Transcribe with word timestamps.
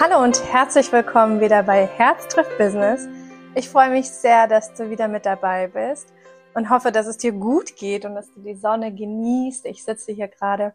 Hallo 0.00 0.22
und 0.22 0.44
herzlich 0.44 0.92
willkommen 0.92 1.40
wieder 1.40 1.64
bei 1.64 1.84
Herz 1.84 2.28
trifft 2.28 2.56
Business. 2.56 3.08
Ich 3.56 3.68
freue 3.68 3.90
mich 3.90 4.08
sehr, 4.08 4.46
dass 4.46 4.72
du 4.74 4.90
wieder 4.90 5.08
mit 5.08 5.26
dabei 5.26 5.66
bist 5.66 6.12
und 6.54 6.70
hoffe, 6.70 6.92
dass 6.92 7.08
es 7.08 7.18
dir 7.18 7.32
gut 7.32 7.74
geht 7.74 8.04
und 8.04 8.14
dass 8.14 8.32
du 8.32 8.40
die 8.40 8.54
Sonne 8.54 8.94
genießt. 8.94 9.66
Ich 9.66 9.82
sitze 9.82 10.12
hier 10.12 10.28
gerade 10.28 10.72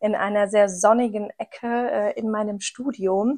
in 0.00 0.14
einer 0.14 0.48
sehr 0.48 0.70
sonnigen 0.70 1.28
Ecke 1.36 1.90
äh, 1.90 2.18
in 2.18 2.30
meinem 2.30 2.60
Studio 2.60 3.34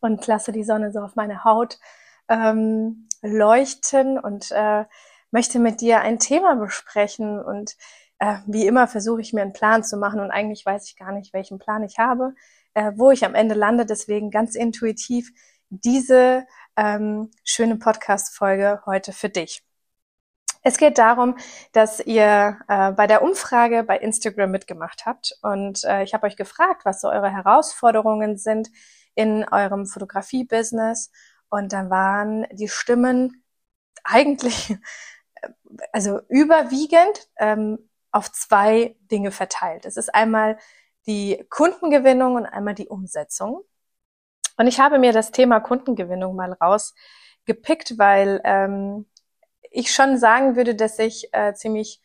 und 0.00 0.26
lasse 0.28 0.52
die 0.52 0.62
Sonne 0.62 0.92
so 0.92 1.00
auf 1.00 1.16
meine 1.16 1.42
Haut 1.42 1.80
ähm, 2.28 3.08
leuchten 3.22 4.16
und 4.16 4.52
äh, 4.52 4.84
möchte 5.32 5.58
mit 5.58 5.80
dir 5.80 6.02
ein 6.02 6.20
Thema 6.20 6.54
besprechen 6.54 7.40
und 7.40 7.76
äh, 8.20 8.36
wie 8.46 8.68
immer 8.68 8.86
versuche 8.86 9.22
ich 9.22 9.32
mir 9.32 9.42
einen 9.42 9.52
Plan 9.52 9.82
zu 9.82 9.96
machen 9.96 10.20
und 10.20 10.30
eigentlich 10.30 10.64
weiß 10.64 10.88
ich 10.88 10.96
gar 10.96 11.10
nicht, 11.10 11.32
welchen 11.32 11.58
Plan 11.58 11.82
ich 11.82 11.98
habe 11.98 12.32
äh, 12.76 12.92
wo 12.94 13.10
ich 13.10 13.24
am 13.24 13.34
Ende 13.34 13.54
lande. 13.54 13.86
Deswegen 13.86 14.30
ganz 14.30 14.54
intuitiv 14.54 15.32
diese 15.70 16.46
ähm, 16.76 17.30
schöne 17.42 17.76
Podcast-Folge 17.76 18.82
heute 18.84 19.12
für 19.12 19.30
dich. 19.30 19.64
Es 20.62 20.76
geht 20.76 20.98
darum, 20.98 21.38
dass 21.72 22.00
ihr 22.00 22.58
äh, 22.68 22.92
bei 22.92 23.06
der 23.06 23.22
Umfrage 23.22 23.82
bei 23.82 23.96
Instagram 23.98 24.50
mitgemacht 24.50 25.06
habt 25.06 25.32
und 25.42 25.84
äh, 25.84 26.02
ich 26.02 26.12
habe 26.12 26.26
euch 26.26 26.36
gefragt, 26.36 26.84
was 26.84 27.00
so 27.00 27.08
eure 27.08 27.30
Herausforderungen 27.30 28.36
sind 28.36 28.68
in 29.14 29.48
eurem 29.48 29.86
Fotografie-Business 29.86 31.10
und 31.48 31.72
dann 31.72 31.88
waren 31.88 32.46
die 32.52 32.68
Stimmen 32.68 33.42
eigentlich, 34.04 34.70
äh, 34.70 35.48
also 35.92 36.20
überwiegend 36.28 37.28
ähm, 37.38 37.78
auf 38.10 38.30
zwei 38.32 38.96
Dinge 39.10 39.30
verteilt. 39.30 39.86
Es 39.86 39.96
ist 39.96 40.14
einmal 40.14 40.58
die 41.06 41.44
Kundengewinnung 41.50 42.34
und 42.36 42.46
einmal 42.46 42.74
die 42.74 42.88
Umsetzung. 42.88 43.62
Und 44.56 44.66
ich 44.66 44.80
habe 44.80 44.98
mir 44.98 45.12
das 45.12 45.30
Thema 45.30 45.60
Kundengewinnung 45.60 46.34
mal 46.34 46.52
rausgepickt, 46.52 47.98
weil 47.98 48.40
ähm, 48.44 49.06
ich 49.70 49.92
schon 49.92 50.18
sagen 50.18 50.56
würde, 50.56 50.74
dass 50.74 50.98
ich 50.98 51.28
äh, 51.32 51.54
ziemlich 51.54 52.00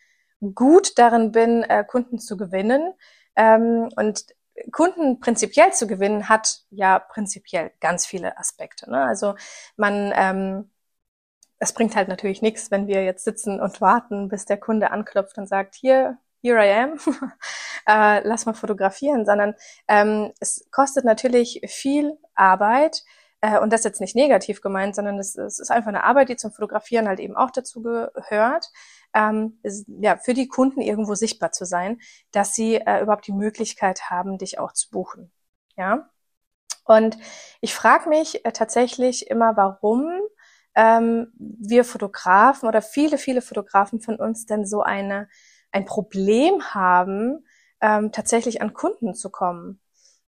gut 0.56 0.98
darin 0.98 1.32
bin, 1.32 1.64
äh, 1.64 1.84
Kunden 1.86 2.20
zu 2.20 2.38
gewinnen. 2.38 2.94
Ähm, 3.36 3.90
und 3.96 4.26
Kunden 4.72 5.20
prinzipiell 5.20 5.72
zu 5.74 5.88
gewinnen 5.88 6.30
hat 6.30 6.60
ja 6.70 7.00
prinzipiell 7.00 7.72
ganz 7.80 8.06
viele 8.06 8.38
Aspekte. 8.38 8.90
Ne? 8.90 9.04
Also 9.04 9.36
man, 9.78 10.12
ähm, 10.16 10.70
es 11.60 11.74
bringt 11.74 11.96
halt 11.96 12.08
natürlich 12.08 12.42
nichts, 12.42 12.72
wenn 12.72 12.88
wir 12.88 13.04
jetzt 13.04 13.24
sitzen 13.24 13.60
und 13.62 13.82
warten, 13.82 14.30
bis 14.30 14.46
der 14.46 14.58
Kunde 14.58 14.92
anklopft 14.92 15.38
und 15.38 15.48
sagt, 15.48 15.76
hier, 15.76 16.18
here 16.42 16.60
I 16.60 16.72
am, 16.72 16.98
äh, 17.88 18.28
lass 18.28 18.46
mal 18.46 18.54
fotografieren, 18.54 19.26
sondern 19.26 19.56
ähm, 19.88 20.32
es 20.40 20.68
kostet 20.72 21.06
natürlich 21.06 21.62
viel 21.68 22.18
Arbeit 22.36 23.04
äh, 23.42 23.60
und 23.60 23.74
das 23.74 23.84
jetzt 23.84 24.02
nicht 24.02 24.16
negativ 24.16 24.62
gemeint, 24.62 24.96
sondern 24.96 25.20
es, 25.20 25.36
es 25.36 25.60
ist 25.60 25.72
einfach 25.72 25.90
eine 25.90 26.04
Arbeit, 26.04 26.30
die 26.30 26.36
zum 26.36 26.52
Fotografieren 26.52 27.08
halt 27.08 27.20
eben 27.20 27.36
auch 27.36 27.52
dazu 27.52 27.82
gehört, 27.82 28.72
ähm, 29.14 29.60
ist, 29.64 29.88
ja, 29.88 30.18
für 30.18 30.34
die 30.34 30.48
Kunden 30.48 30.82
irgendwo 30.82 31.16
sichtbar 31.16 31.52
zu 31.52 31.66
sein, 31.66 32.00
dass 32.32 32.56
sie 32.56 32.76
äh, 32.76 33.02
überhaupt 33.02 33.28
die 33.28 33.34
Möglichkeit 33.34 34.10
haben, 34.10 34.38
dich 34.38 34.60
auch 34.60 34.74
zu 34.74 34.90
buchen. 34.90 35.32
Ja. 35.76 36.10
Und 36.86 37.18
ich 37.62 37.74
frage 37.74 38.10
mich 38.10 38.46
äh, 38.46 38.52
tatsächlich 38.52 39.30
immer, 39.30 39.58
warum 39.58 40.12
ähm, 40.76 41.32
wir 41.38 41.84
Fotografen 41.84 42.68
oder 42.70 42.82
viele, 42.82 43.18
viele 43.18 43.42
Fotografen 43.42 44.00
von 44.02 44.16
uns 44.16 44.46
denn 44.46 44.66
so 44.66 44.82
eine 44.82 45.28
ein 45.72 45.86
Problem 45.86 46.74
haben, 46.74 47.46
ähm, 47.82 48.12
tatsächlich 48.12 48.62
an 48.62 48.74
Kunden 48.74 49.14
zu 49.16 49.30
kommen. 49.30 49.82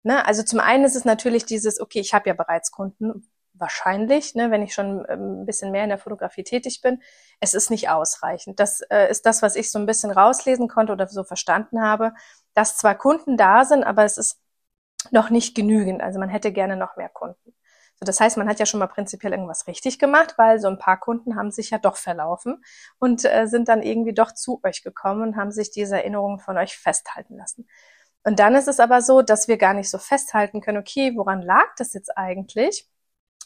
Ne? 0.03 0.25
Also 0.25 0.43
zum 0.43 0.59
einen 0.59 0.85
ist 0.85 0.95
es 0.95 1.05
natürlich 1.05 1.45
dieses, 1.45 1.79
okay, 1.79 1.99
ich 1.99 2.13
habe 2.13 2.29
ja 2.29 2.33
bereits 2.33 2.71
Kunden, 2.71 3.29
wahrscheinlich, 3.53 4.35
ne, 4.35 4.51
wenn 4.51 4.63
ich 4.63 4.73
schon 4.73 5.05
ähm, 5.07 5.41
ein 5.41 5.45
bisschen 5.45 5.71
mehr 5.71 5.83
in 5.83 5.89
der 5.89 5.97
Fotografie 5.97 6.43
tätig 6.43 6.81
bin. 6.81 7.01
Es 7.39 7.53
ist 7.53 7.69
nicht 7.69 7.89
ausreichend. 7.89 8.59
Das 8.59 8.81
äh, 8.89 9.09
ist 9.09 9.25
das, 9.25 9.41
was 9.41 9.55
ich 9.55 9.71
so 9.71 9.79
ein 9.79 9.85
bisschen 9.85 10.11
rauslesen 10.11 10.67
konnte 10.67 10.91
oder 10.93 11.07
so 11.07 11.23
verstanden 11.23 11.81
habe, 11.81 12.13
dass 12.53 12.77
zwar 12.77 12.95
Kunden 12.95 13.37
da 13.37 13.65
sind, 13.65 13.83
aber 13.83 14.05
es 14.05 14.17
ist 14.17 14.39
noch 15.11 15.29
nicht 15.29 15.55
genügend. 15.55 16.01
Also 16.01 16.19
man 16.19 16.29
hätte 16.29 16.51
gerne 16.51 16.77
noch 16.77 16.97
mehr 16.97 17.09
Kunden. 17.09 17.53
So, 17.95 18.05
das 18.05 18.19
heißt, 18.19 18.37
man 18.37 18.47
hat 18.49 18.59
ja 18.59 18.65
schon 18.65 18.79
mal 18.79 18.87
prinzipiell 18.87 19.33
irgendwas 19.33 19.67
richtig 19.67 19.99
gemacht, 19.99 20.35
weil 20.37 20.59
so 20.59 20.67
ein 20.67 20.79
paar 20.79 20.99
Kunden 20.99 21.35
haben 21.35 21.51
sich 21.51 21.69
ja 21.69 21.77
doch 21.77 21.97
verlaufen 21.97 22.63
und 22.99 23.25
äh, 23.25 23.47
sind 23.47 23.67
dann 23.67 23.83
irgendwie 23.83 24.13
doch 24.13 24.33
zu 24.33 24.59
euch 24.63 24.83
gekommen 24.83 25.21
und 25.21 25.35
haben 25.35 25.51
sich 25.51 25.71
diese 25.71 25.97
Erinnerungen 25.97 26.39
von 26.39 26.57
euch 26.57 26.77
festhalten 26.77 27.37
lassen. 27.37 27.67
Und 28.23 28.39
dann 28.39 28.55
ist 28.55 28.67
es 28.67 28.79
aber 28.79 29.01
so, 29.01 29.21
dass 29.21 29.47
wir 29.47 29.57
gar 29.57 29.73
nicht 29.73 29.89
so 29.89 29.97
festhalten 29.97 30.61
können, 30.61 30.77
okay, 30.77 31.13
woran 31.15 31.41
lag 31.41 31.75
das 31.77 31.93
jetzt 31.93 32.17
eigentlich? 32.17 32.89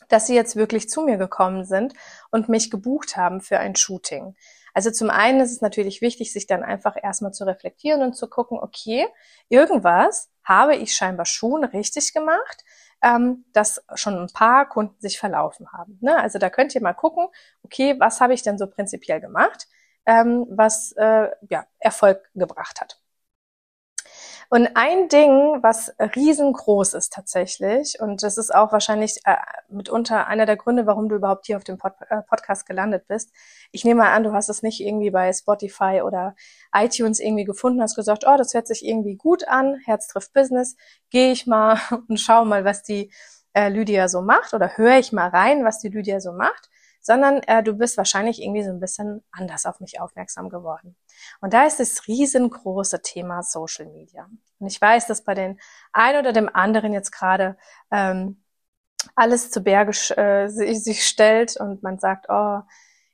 dass 0.10 0.28
sie 0.28 0.36
jetzt 0.36 0.56
wirklich 0.56 0.90
zu 0.90 1.02
mir 1.02 1.18
gekommen 1.18 1.66
sind 1.66 1.94
und 2.32 2.50
mich 2.50 2.72
gebucht 2.72 3.18
haben 3.18 3.42
für 3.42 3.60
ein 3.60 3.76
Shooting. 3.76 4.36
Also 4.74 4.92
zum 4.92 5.10
einen 5.10 5.40
ist 5.42 5.52
es 5.52 5.62
natürlich 5.62 6.02
wichtig, 6.02 6.32
sich 6.32 6.46
dann 6.46 6.64
einfach 6.64 6.96
erstmal 7.02 7.34
zu 7.34 7.46
reflektieren 7.46 8.04
und 8.04 8.16
zu 8.16 8.30
gucken, 8.30 8.60
okay, 8.60 9.08
irgendwas 9.50 10.30
habe 10.44 10.76
ich 10.76 10.94
scheinbar 10.94 11.26
schon 11.26 11.64
richtig 11.64 12.14
gemacht, 12.14 12.64
ähm, 13.04 13.46
dass 13.54 13.84
schon 13.96 14.18
ein 14.18 14.34
paar 14.34 14.68
Kunden 14.68 15.00
sich 15.00 15.20
verlaufen 15.20 15.72
haben. 15.72 15.98
Ne? 16.02 16.18
Also 16.18 16.40
da 16.40 16.50
könnt 16.50 16.74
ihr 16.76 16.82
mal 16.82 16.94
gucken, 16.94 17.28
okay, 17.64 17.96
was 18.00 18.22
habe 18.22 18.34
ich 18.34 18.44
denn 18.44 18.58
so 18.58 18.68
prinzipiell 18.68 19.22
gemacht, 19.22 19.68
ähm, 20.06 20.46
was 20.50 20.94
äh, 20.94 21.30
ja, 21.50 21.66
Erfolg 21.80 22.30
gebracht 22.34 22.82
hat. 22.82 23.00
Und 24.50 24.70
ein 24.76 25.10
Ding, 25.10 25.62
was 25.62 25.94
riesengroß 26.00 26.94
ist 26.94 27.12
tatsächlich, 27.12 28.00
und 28.00 28.24
das 28.24 28.38
ist 28.38 28.54
auch 28.54 28.72
wahrscheinlich 28.72 29.20
äh, 29.26 29.36
mitunter 29.68 30.28
einer 30.28 30.46
der 30.46 30.56
Gründe, 30.56 30.86
warum 30.86 31.10
du 31.10 31.16
überhaupt 31.18 31.48
hier 31.48 31.58
auf 31.58 31.66
dem 31.66 31.78
Pod 31.78 31.94
äh, 32.10 32.22
Podcast 32.22 32.66
gelandet 32.66 33.08
bist. 33.08 33.34
Ich 33.72 33.84
nehme 33.84 34.04
mal 34.04 34.14
an, 34.14 34.24
du 34.24 34.32
hast 34.32 34.48
es 34.48 34.64
nicht 34.64 34.80
irgendwie 34.80 35.10
bei 35.10 35.34
Spotify 35.34 36.02
oder 36.06 36.36
iTunes 36.74 37.20
irgendwie 37.20 37.44
gefunden, 37.44 37.82
hast 37.82 37.96
gesagt, 37.98 38.24
oh, 38.26 38.38
das 38.38 38.54
hört 38.54 38.68
sich 38.68 38.86
irgendwie 38.86 39.18
gut 39.18 39.46
an, 39.48 39.82
Herz 39.84 40.08
trifft 40.08 40.32
Business, 40.34 40.78
gehe 41.10 41.32
ich 41.34 41.46
mal 41.46 41.78
und 42.08 42.18
schau 42.18 42.46
mal, 42.46 42.64
was 42.64 42.84
die 42.84 43.12
äh, 43.54 43.68
Lydia 43.68 44.08
so 44.08 44.22
macht 44.22 44.54
oder 44.54 44.78
höre 44.78 44.98
ich 44.98 45.12
mal 45.12 45.28
rein, 45.28 45.66
was 45.66 45.80
die 45.80 45.90
Lydia 45.90 46.22
so 46.22 46.32
macht 46.32 46.70
sondern 47.08 47.42
äh, 47.44 47.64
du 47.64 47.72
bist 47.72 47.96
wahrscheinlich 47.96 48.42
irgendwie 48.42 48.66
so 48.66 48.70
ein 48.70 48.82
bisschen 48.82 49.24
anders 49.32 49.66
auf 49.66 49.80
mich 49.80 50.02
aufmerksam 50.02 50.50
geworden. 50.50 50.98
Und 51.40 51.54
da 51.54 51.66
ist 51.66 51.80
das 51.80 52.06
riesengroße 52.06 53.02
Thema 53.02 53.44
Social 53.44 53.86
Media. 53.86 54.28
Und 54.60 54.68
ich 54.68 54.82
weiß, 54.82 55.08
dass 55.08 55.24
bei 55.24 55.34
den 55.34 55.58
einen 55.94 56.20
oder 56.20 56.34
dem 56.34 56.54
anderen 56.54 56.92
jetzt 56.92 57.12
gerade 57.12 57.56
ähm, 57.92 58.44
alles 59.16 59.52
zu 59.52 59.62
Berge 59.62 59.92
äh, 60.18 60.50
sich 60.50 61.08
stellt 61.08 61.56
und 61.56 61.82
man 61.82 61.98
sagt, 61.98 62.26
oh, 62.28 62.60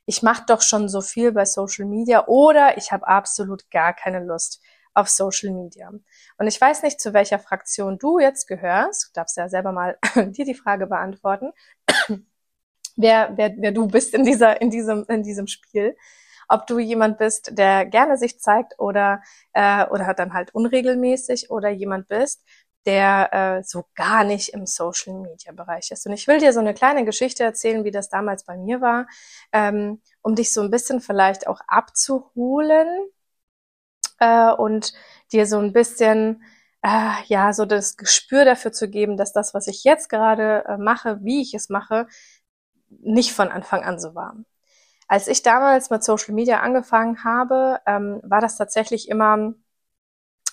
ich 0.06 0.24
mache 0.24 0.42
doch 0.48 0.60
schon 0.60 0.88
so 0.88 1.00
viel 1.00 1.30
bei 1.30 1.44
Social 1.44 1.84
Media 1.84 2.26
oder 2.26 2.76
ich 2.76 2.90
habe 2.90 3.06
absolut 3.06 3.70
gar 3.70 3.92
keine 3.94 4.24
Lust 4.24 4.60
auf 4.92 5.08
Social 5.08 5.50
Media. 5.50 5.88
Und 6.36 6.46
ich 6.48 6.60
weiß 6.60 6.82
nicht, 6.82 7.00
zu 7.00 7.12
welcher 7.12 7.38
Fraktion 7.38 7.98
du 7.98 8.18
jetzt 8.18 8.48
gehörst. 8.48 9.08
Du 9.08 9.12
darfst 9.14 9.36
ja 9.36 9.48
selber 9.48 9.70
mal 9.70 9.98
dir 10.16 10.44
die 10.44 10.54
Frage 10.54 10.88
beantworten 10.88 11.52
wer, 12.96 13.32
wer, 13.36 13.54
wer 13.56 13.72
du 13.72 13.86
bist 13.88 14.14
in 14.14 14.24
dieser, 14.24 14.60
in 14.60 14.70
diesem, 14.70 15.04
in 15.08 15.22
diesem 15.22 15.46
Spiel. 15.46 15.96
Ob 16.48 16.66
du 16.66 16.78
jemand 16.78 17.18
bist, 17.18 17.56
der 17.58 17.86
gerne 17.86 18.18
sich 18.18 18.38
zeigt 18.38 18.74
oder, 18.78 19.22
äh, 19.54 19.86
oder 19.86 20.06
hat 20.06 20.18
dann 20.18 20.34
halt 20.34 20.54
unregelmäßig 20.54 21.50
oder 21.50 21.70
jemand 21.70 22.08
bist, 22.08 22.42
der 22.86 23.32
äh, 23.32 23.62
so 23.64 23.84
gar 23.94 24.24
nicht 24.24 24.50
im 24.50 24.66
Social 24.66 25.14
Media 25.14 25.52
Bereich 25.52 25.90
ist. 25.90 26.06
Und 26.06 26.12
ich 26.12 26.26
will 26.26 26.38
dir 26.38 26.52
so 26.52 26.60
eine 26.60 26.74
kleine 26.74 27.04
Geschichte 27.04 27.42
erzählen, 27.42 27.84
wie 27.84 27.90
das 27.90 28.10
damals 28.10 28.44
bei 28.44 28.56
mir 28.56 28.80
war, 28.80 29.06
ähm, 29.52 30.02
um 30.22 30.34
dich 30.34 30.52
so 30.52 30.60
ein 30.60 30.70
bisschen 30.70 31.00
vielleicht 31.00 31.46
auch 31.46 31.60
abzuholen 31.66 32.88
äh, 34.18 34.52
und 34.52 34.92
dir 35.32 35.46
so 35.46 35.58
ein 35.58 35.72
bisschen 35.72 36.42
äh, 36.82 37.12
ja 37.26 37.52
so 37.52 37.64
das 37.64 37.96
Gespür 37.96 38.44
dafür 38.44 38.72
zu 38.72 38.88
geben, 38.88 39.16
dass 39.16 39.32
das, 39.32 39.54
was 39.54 39.66
ich 39.66 39.84
jetzt 39.84 40.08
gerade 40.08 40.64
äh, 40.68 40.76
mache, 40.76 41.18
wie 41.22 41.40
ich 41.42 41.54
es 41.54 41.68
mache, 41.70 42.06
nicht 43.02 43.32
von 43.32 43.48
Anfang 43.48 43.82
an 43.82 43.98
so 43.98 44.14
war. 44.14 44.36
Als 45.08 45.28
ich 45.28 45.42
damals 45.42 45.90
mit 45.90 46.02
Social 46.02 46.34
Media 46.34 46.60
angefangen 46.60 47.24
habe, 47.24 47.80
ähm, 47.86 48.20
war 48.24 48.40
das 48.40 48.56
tatsächlich 48.56 49.08
immer 49.08 49.54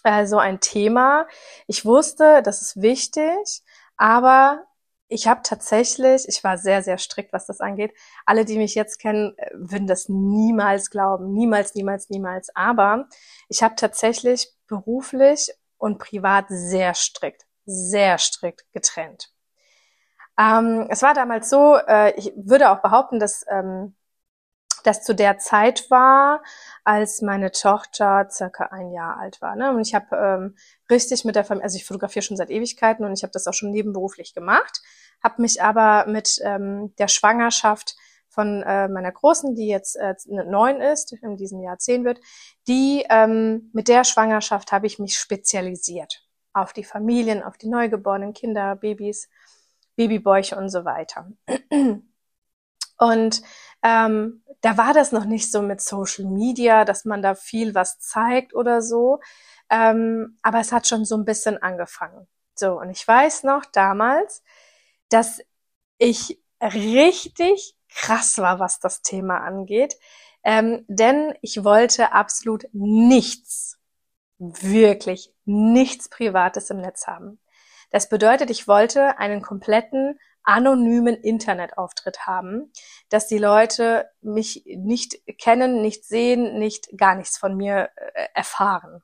äh, 0.03 0.25
so 0.25 0.37
ein 0.37 0.59
Thema. 0.59 1.27
Ich 1.67 1.85
wusste, 1.85 2.41
das 2.43 2.61
ist 2.61 2.81
wichtig, 2.81 3.63
aber 3.97 4.65
ich 5.07 5.27
habe 5.27 5.41
tatsächlich, 5.43 6.27
ich 6.27 6.43
war 6.43 6.57
sehr, 6.57 6.83
sehr 6.83 6.97
strikt, 6.97 7.33
was 7.33 7.45
das 7.45 7.59
angeht. 7.59 7.93
Alle, 8.25 8.45
die 8.45 8.57
mich 8.57 8.75
jetzt 8.75 8.97
kennen, 8.97 9.37
äh, 9.37 9.49
würden 9.53 9.87
das 9.87 10.07
niemals 10.09 10.89
glauben. 10.89 11.33
Niemals, 11.33 11.75
niemals, 11.75 12.09
niemals. 12.09 12.55
Aber 12.55 13.07
ich 13.49 13.61
habe 13.61 13.75
tatsächlich 13.75 14.53
beruflich 14.67 15.51
und 15.77 15.97
privat 15.99 16.45
sehr 16.47 16.93
strikt, 16.93 17.45
sehr 17.65 18.17
strikt 18.17 18.71
getrennt. 18.71 19.30
Ähm, 20.39 20.87
es 20.89 21.01
war 21.01 21.13
damals 21.13 21.49
so, 21.49 21.75
äh, 21.75 22.13
ich 22.17 22.33
würde 22.35 22.71
auch 22.71 22.81
behaupten, 22.81 23.19
dass 23.19 23.45
ähm, 23.49 23.95
das 24.83 25.03
zu 25.03 25.13
der 25.13 25.37
Zeit 25.37 25.89
war, 25.89 26.43
als 26.83 27.21
meine 27.21 27.51
Tochter 27.51 28.27
circa 28.29 28.65
ein 28.65 28.91
Jahr 28.91 29.17
alt 29.17 29.41
war. 29.41 29.55
Ne? 29.55 29.69
Und 29.69 29.81
ich 29.81 29.93
habe 29.93 30.15
ähm, 30.15 30.55
richtig 30.89 31.25
mit 31.25 31.35
der 31.35 31.45
Familie, 31.45 31.65
also 31.65 31.77
ich 31.77 31.85
fotografiere 31.85 32.23
schon 32.23 32.37
seit 32.37 32.49
Ewigkeiten 32.49 33.05
und 33.05 33.13
ich 33.13 33.23
habe 33.23 33.31
das 33.31 33.47
auch 33.47 33.53
schon 33.53 33.71
nebenberuflich 33.71 34.33
gemacht, 34.33 34.81
habe 35.23 35.41
mich 35.41 35.61
aber 35.61 36.07
mit 36.07 36.39
ähm, 36.43 36.95
der 36.97 37.07
Schwangerschaft 37.07 37.95
von 38.27 38.63
äh, 38.63 38.87
meiner 38.87 39.11
Großen, 39.11 39.55
die 39.55 39.67
jetzt 39.67 39.97
äh, 39.97 40.15
neun 40.27 40.79
ist, 40.79 41.13
in 41.13 41.35
diesem 41.35 41.61
Jahr 41.61 41.77
zehn 41.77 42.05
wird, 42.05 42.19
die 42.67 43.05
ähm, 43.09 43.69
mit 43.73 43.87
der 43.87 44.03
Schwangerschaft 44.03 44.71
habe 44.71 44.87
ich 44.87 44.99
mich 44.99 45.17
spezialisiert 45.17 46.25
auf 46.53 46.73
die 46.73 46.83
Familien, 46.83 47.43
auf 47.43 47.57
die 47.57 47.69
neugeborenen 47.69 48.33
Kinder, 48.33 48.75
Babys, 48.75 49.29
Babybäuche 49.95 50.55
und 50.55 50.69
so 50.69 50.85
weiter. 50.85 51.31
Und 52.97 53.41
ähm, 53.81 54.43
da 54.61 54.77
war 54.77 54.93
das 54.93 55.11
noch 55.11 55.25
nicht 55.25 55.51
so 55.51 55.61
mit 55.63 55.81
Social 55.81 56.25
Media, 56.25 56.85
dass 56.85 57.03
man 57.03 57.23
da 57.23 57.33
viel 57.33 57.73
was 57.73 57.99
zeigt 57.99 58.53
oder 58.53 58.81
so. 58.81 59.19
Ähm, 59.71 60.37
aber 60.43 60.59
es 60.59 60.71
hat 60.71 60.87
schon 60.87 61.03
so 61.03 61.15
ein 61.15 61.25
bisschen 61.25 61.57
angefangen. 61.61 62.27
So, 62.53 62.79
und 62.79 62.91
ich 62.91 63.07
weiß 63.07 63.43
noch 63.43 63.65
damals, 63.65 64.43
dass 65.09 65.41
ich 65.97 66.39
richtig 66.61 67.75
krass 67.89 68.37
war, 68.37 68.59
was 68.59 68.79
das 68.79 69.01
Thema 69.01 69.39
angeht. 69.39 69.95
Ähm, 70.43 70.85
denn 70.87 71.33
ich 71.41 71.63
wollte 71.63 72.13
absolut 72.13 72.67
nichts, 72.71 73.79
wirklich 74.37 75.33
nichts 75.45 76.09
Privates 76.09 76.69
im 76.69 76.81
Netz 76.81 77.07
haben. 77.07 77.39
Das 77.91 78.09
bedeutet, 78.09 78.49
ich 78.49 78.67
wollte 78.67 79.19
einen 79.19 79.41
kompletten 79.41 80.19
anonymen 80.43 81.15
Internetauftritt 81.15 82.25
haben, 82.25 82.71
dass 83.09 83.27
die 83.27 83.37
Leute 83.37 84.09
mich 84.21 84.63
nicht 84.65 85.19
kennen, 85.37 85.81
nicht 85.81 86.05
sehen, 86.05 86.57
nicht 86.57 86.97
gar 86.97 87.15
nichts 87.15 87.37
von 87.37 87.55
mir 87.55 87.89
äh, 87.95 88.27
erfahren. 88.33 89.03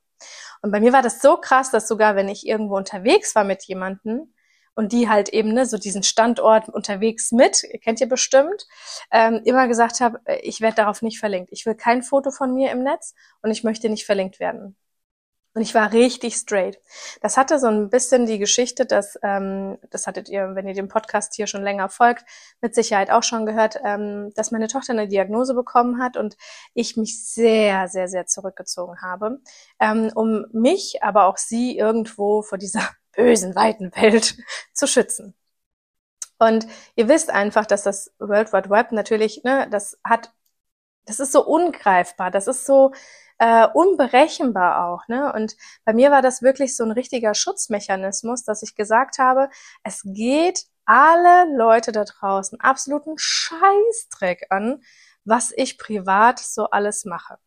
Und 0.62 0.72
bei 0.72 0.80
mir 0.80 0.94
war 0.94 1.04
das 1.04 1.22
so 1.22 1.38
krass, 1.38 1.70
dass 1.70 1.88
sogar 1.88 2.16
wenn 2.16 2.30
ich 2.30 2.48
irgendwo 2.48 2.76
unterwegs 2.76 3.36
war 3.36 3.44
mit 3.44 3.64
jemanden 3.64 4.34
und 4.74 4.92
die 4.92 5.10
halt 5.10 5.30
eben 5.30 5.54
ne, 5.54 5.66
so 5.66 5.78
diesen 5.78 6.04
Standort 6.04 6.70
unterwegs 6.70 7.32
mit, 7.32 7.64
kennt 7.84 8.02
ihr 8.02 8.10
bestimmt, 8.10 8.66
ähm, 9.12 9.42
immer 9.46 9.68
gesagt 9.68 10.02
habe, 10.02 10.20
äh, 10.26 10.40
ich 10.40 10.62
werde 10.62 10.78
darauf 10.78 11.02
nicht 11.02 11.20
verlinkt. 11.20 11.52
Ich 11.52 11.66
will 11.66 11.76
kein 11.76 12.04
Foto 12.04 12.32
von 12.32 12.54
mir 12.54 12.72
im 12.72 12.84
Netz 12.84 13.14
und 13.42 13.52
ich 13.52 13.64
möchte 13.64 13.90
nicht 13.90 14.06
verlinkt 14.06 14.40
werden. 14.40 14.76
Und 15.58 15.64
ich 15.64 15.74
war 15.74 15.92
richtig 15.92 16.36
straight. 16.36 16.80
Das 17.20 17.36
hatte 17.36 17.58
so 17.58 17.66
ein 17.66 17.90
bisschen 17.90 18.28
die 18.28 18.38
Geschichte, 18.38 18.86
dass, 18.86 19.18
ähm, 19.24 19.80
das 19.90 20.06
hattet 20.06 20.30
ihr, 20.30 20.54
wenn 20.54 20.68
ihr 20.68 20.76
dem 20.76 20.88
Podcast 20.88 21.34
hier 21.34 21.48
schon 21.48 21.64
länger 21.64 21.90
folgt, 21.90 22.26
mit 22.62 22.76
Sicherheit 22.76 23.10
auch 23.10 23.24
schon 23.24 23.48
gehört, 23.48 23.80
ähm, 23.84 24.32
dass 24.36 24.52
meine 24.52 24.68
Tochter 24.68 24.94
eine 24.94 25.08
Diagnose 25.08 25.56
bekommen 25.56 26.00
hat 26.00 26.16
und 26.16 26.38
ich 26.76 26.96
mich 26.96 27.26
sehr, 27.26 27.88
sehr, 27.88 28.08
sehr 28.08 28.28
zurückgezogen 28.28 29.02
habe, 29.02 29.42
ähm, 29.80 30.12
um 30.14 30.46
mich, 30.52 31.02
aber 31.02 31.26
auch 31.26 31.38
sie 31.38 31.76
irgendwo 31.76 32.44
vor 32.44 32.60
dieser 32.60 32.88
bösen, 33.16 33.56
weiten 33.56 33.96
Welt 33.96 34.38
zu 34.74 34.86
schützen. 34.86 35.34
Und 36.38 36.68
ihr 36.96 37.08
wisst 37.08 37.32
einfach, 37.32 37.66
dass 37.66 37.82
das 37.82 38.14
World 38.20 38.54
Wide 38.54 38.70
Web 38.70 38.92
natürlich, 38.92 39.44
ne, 39.44 39.68
das 39.72 39.98
hat, 40.04 40.32
das 41.06 41.20
ist 41.20 41.32
so 41.32 41.44
ungreifbar, 41.44 42.30
das 42.30 42.46
ist 42.46 42.68
so, 42.68 42.92
äh, 43.40 43.68
unberechenbar 43.74 44.88
auch. 44.88 45.08
Ne? 45.08 45.32
Und 45.34 45.56
bei 45.86 45.94
mir 45.94 46.12
war 46.12 46.22
das 46.22 46.42
wirklich 46.42 46.76
so 46.76 46.84
ein 46.84 46.92
richtiger 46.92 47.34
Schutzmechanismus, 47.34 48.44
dass 48.44 48.64
ich 48.64 48.76
gesagt 48.76 49.20
habe, 49.20 49.50
es 49.84 50.02
geht 50.04 50.66
alle 50.86 51.56
Leute 51.56 51.92
da 51.92 52.06
draußen 52.06 52.60
absoluten 52.62 53.16
Scheißdreck 53.18 54.48
an, 54.50 54.82
was 55.26 55.52
ich 55.56 55.78
privat 55.78 56.40
so 56.40 56.70
alles 56.70 57.06
mache. 57.06 57.38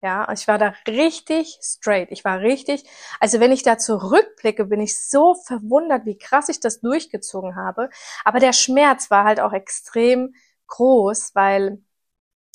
Ja, 0.00 0.30
ich 0.32 0.46
war 0.46 0.58
da 0.58 0.74
richtig 0.86 1.58
straight. 1.60 2.12
Ich 2.12 2.24
war 2.24 2.38
richtig, 2.40 2.84
also 3.18 3.40
wenn 3.40 3.50
ich 3.50 3.64
da 3.64 3.78
zurückblicke, 3.78 4.64
bin 4.66 4.80
ich 4.80 5.00
so 5.00 5.34
verwundert, 5.34 6.06
wie 6.06 6.16
krass 6.16 6.48
ich 6.48 6.60
das 6.60 6.80
durchgezogen 6.80 7.56
habe. 7.56 7.90
Aber 8.24 8.38
der 8.38 8.52
Schmerz 8.52 9.10
war 9.10 9.24
halt 9.24 9.40
auch 9.40 9.52
extrem 9.52 10.34
groß, 10.68 11.34
weil 11.34 11.82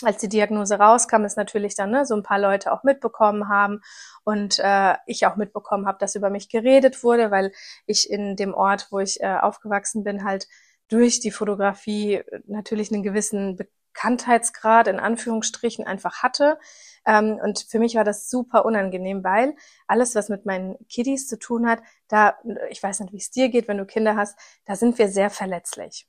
als 0.01 0.17
die 0.17 0.29
Diagnose 0.29 0.75
rauskam, 0.75 1.23
ist 1.23 1.37
natürlich 1.37 1.75
dann 1.75 1.91
ne, 1.91 2.05
so 2.05 2.15
ein 2.15 2.23
paar 2.23 2.39
Leute 2.39 2.71
auch 2.71 2.83
mitbekommen 2.83 3.47
haben 3.47 3.81
und 4.23 4.59
äh, 4.59 4.95
ich 5.05 5.25
auch 5.25 5.35
mitbekommen 5.35 5.85
habe, 5.85 5.97
dass 5.99 6.15
über 6.15 6.29
mich 6.29 6.49
geredet 6.49 7.03
wurde, 7.03 7.31
weil 7.31 7.51
ich 7.85 8.09
in 8.09 8.35
dem 8.35 8.53
Ort, 8.53 8.87
wo 8.91 8.99
ich 8.99 9.21
äh, 9.21 9.37
aufgewachsen 9.39 10.03
bin, 10.03 10.23
halt 10.23 10.47
durch 10.89 11.19
die 11.19 11.31
Fotografie 11.31 12.23
natürlich 12.45 12.91
einen 12.91 13.03
gewissen 13.03 13.57
Bekanntheitsgrad 13.93 14.87
in 14.87 14.99
Anführungsstrichen 14.99 15.85
einfach 15.85 16.23
hatte. 16.23 16.59
Ähm, 17.05 17.39
und 17.41 17.65
für 17.69 17.79
mich 17.79 17.95
war 17.95 18.03
das 18.03 18.29
super 18.29 18.65
unangenehm, 18.65 19.23
weil 19.23 19.55
alles, 19.87 20.15
was 20.15 20.29
mit 20.29 20.45
meinen 20.45 20.75
Kiddies 20.89 21.27
zu 21.27 21.37
tun 21.39 21.67
hat, 21.67 21.81
da, 22.07 22.37
ich 22.69 22.81
weiß 22.81 22.99
nicht, 23.01 23.13
wie 23.13 23.17
es 23.17 23.31
dir 23.31 23.49
geht, 23.49 23.67
wenn 23.67 23.77
du 23.77 23.85
Kinder 23.85 24.15
hast, 24.15 24.37
da 24.65 24.75
sind 24.75 24.97
wir 24.97 25.07
sehr 25.09 25.29
verletzlich. 25.29 26.07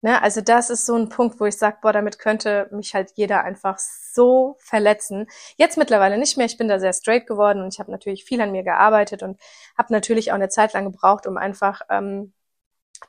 Ne, 0.00 0.22
also 0.22 0.40
das 0.40 0.70
ist 0.70 0.86
so 0.86 0.94
ein 0.94 1.08
Punkt, 1.08 1.40
wo 1.40 1.44
ich 1.46 1.56
sage, 1.56 1.78
boah, 1.82 1.92
damit 1.92 2.20
könnte 2.20 2.68
mich 2.70 2.94
halt 2.94 3.10
jeder 3.16 3.42
einfach 3.42 3.78
so 3.78 4.56
verletzen. 4.60 5.26
Jetzt 5.56 5.76
mittlerweile 5.76 6.18
nicht 6.18 6.36
mehr. 6.36 6.46
Ich 6.46 6.56
bin 6.56 6.68
da 6.68 6.78
sehr 6.78 6.92
straight 6.92 7.26
geworden 7.26 7.62
und 7.62 7.74
ich 7.74 7.80
habe 7.80 7.90
natürlich 7.90 8.24
viel 8.24 8.40
an 8.40 8.52
mir 8.52 8.62
gearbeitet 8.62 9.24
und 9.24 9.40
habe 9.76 9.92
natürlich 9.92 10.30
auch 10.30 10.36
eine 10.36 10.50
Zeit 10.50 10.72
lang 10.72 10.84
gebraucht, 10.84 11.26
um 11.26 11.36
einfach 11.36 11.80
ähm, 11.90 12.32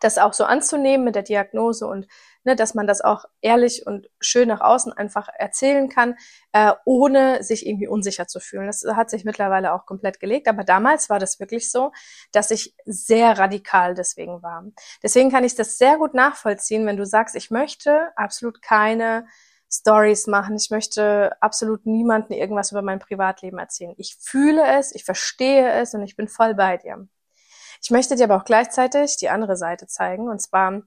das 0.01 0.17
auch 0.17 0.33
so 0.33 0.45
anzunehmen 0.45 1.05
mit 1.05 1.15
der 1.15 1.23
Diagnose 1.23 1.87
und 1.87 2.07
ne, 2.49 2.55
dass 2.55 2.73
man 2.73 2.87
das 2.87 3.01
auch 3.01 3.25
ehrlich 3.41 3.85
und 3.85 4.09
schön 4.19 4.49
nach 4.49 4.61
außen 4.61 4.91
einfach 4.91 5.29
erzählen 5.37 5.87
kann, 5.89 6.15
äh, 6.51 6.73
ohne 6.85 7.43
sich 7.43 7.65
irgendwie 7.65 7.87
unsicher 7.87 8.27
zu 8.27 8.39
fühlen. 8.39 8.67
Das 8.67 8.83
hat 8.95 9.09
sich 9.09 9.23
mittlerweile 9.23 9.73
auch 9.73 9.85
komplett 9.85 10.19
gelegt, 10.19 10.47
aber 10.47 10.63
damals 10.63 11.09
war 11.09 11.19
das 11.19 11.39
wirklich 11.39 11.71
so, 11.71 11.91
dass 12.31 12.51
ich 12.51 12.75
sehr 12.85 13.37
radikal 13.37 13.93
deswegen 13.93 14.41
war. 14.41 14.65
Deswegen 15.03 15.31
kann 15.31 15.43
ich 15.43 15.55
das 15.55 15.77
sehr 15.77 15.97
gut 15.97 16.13
nachvollziehen, 16.13 16.85
wenn 16.85 16.97
du 16.97 17.05
sagst, 17.05 17.35
ich 17.35 17.51
möchte 17.51 18.09
absolut 18.15 18.61
keine 18.61 19.27
Stories 19.71 20.25
machen. 20.25 20.55
Ich 20.55 20.71
möchte 20.71 21.31
absolut 21.41 21.85
niemanden 21.85 22.33
irgendwas 22.33 22.71
über 22.71 22.81
mein 22.81 22.99
Privatleben 22.99 23.59
erzählen. 23.59 23.93
Ich 23.97 24.17
fühle 24.19 24.65
es, 24.79 24.93
ich 24.95 25.05
verstehe 25.05 25.71
es 25.73 25.93
und 25.93 26.01
ich 26.01 26.15
bin 26.15 26.27
voll 26.27 26.55
bei 26.55 26.77
dir. 26.77 27.07
Ich 27.81 27.91
möchte 27.91 28.15
dir 28.15 28.25
aber 28.25 28.37
auch 28.37 28.45
gleichzeitig 28.45 29.17
die 29.17 29.29
andere 29.29 29.55
Seite 29.55 29.87
zeigen. 29.87 30.27
Und 30.27 30.41
zwar 30.41 30.81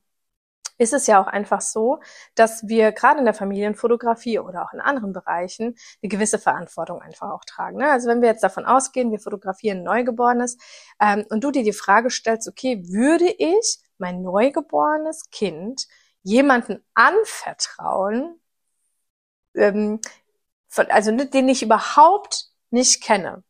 ist 0.83 0.93
es 0.93 1.07
ja 1.07 1.23
auch 1.23 1.29
einfach 1.29 1.61
so, 1.61 2.01
dass 2.35 2.67
wir 2.67 2.93
gerade 2.93 3.21
in 3.21 3.25
der 3.25 3.35
Familienfotografie 3.35 4.41
oder 4.41 4.65
auch 4.65 4.73
in 4.73 4.81
anderen 4.81 5.13
Bereichen 5.13 5.77
eine 6.03 6.09
gewisse 6.09 6.39
Verantwortung 6.39 7.01
einfach 7.01 7.31
auch 7.31 7.45
tragen. 7.45 7.79
Ne? 7.79 7.91
Also 7.91 8.09
wenn 8.09 8.21
wir 8.21 8.29
jetzt 8.29 8.43
davon 8.43 8.67
ausgehen, 8.67 9.13
wir 9.13 9.21
fotografieren 9.21 9.85
Neugeborenes 9.85 10.59
ähm, 11.01 11.25
und 11.31 11.45
du 11.45 11.51
dir 11.51 11.63
die 11.63 11.73
Frage 11.73 12.11
stellst, 12.11 12.49
okay, 12.49 12.83
würde 12.89 13.33
ich 13.39 13.79
mein 13.99 14.23
neugeborenes 14.23 15.31
Kind 15.31 15.87
jemanden 16.23 16.85
anvertrauen, 16.95 18.41
ähm, 19.55 20.01
von, 20.69 20.87
also 20.91 21.13
den 21.13 21.49
ich 21.49 21.63
überhaupt 21.63 22.47
nicht 22.71 23.03
kenne, 23.03 23.45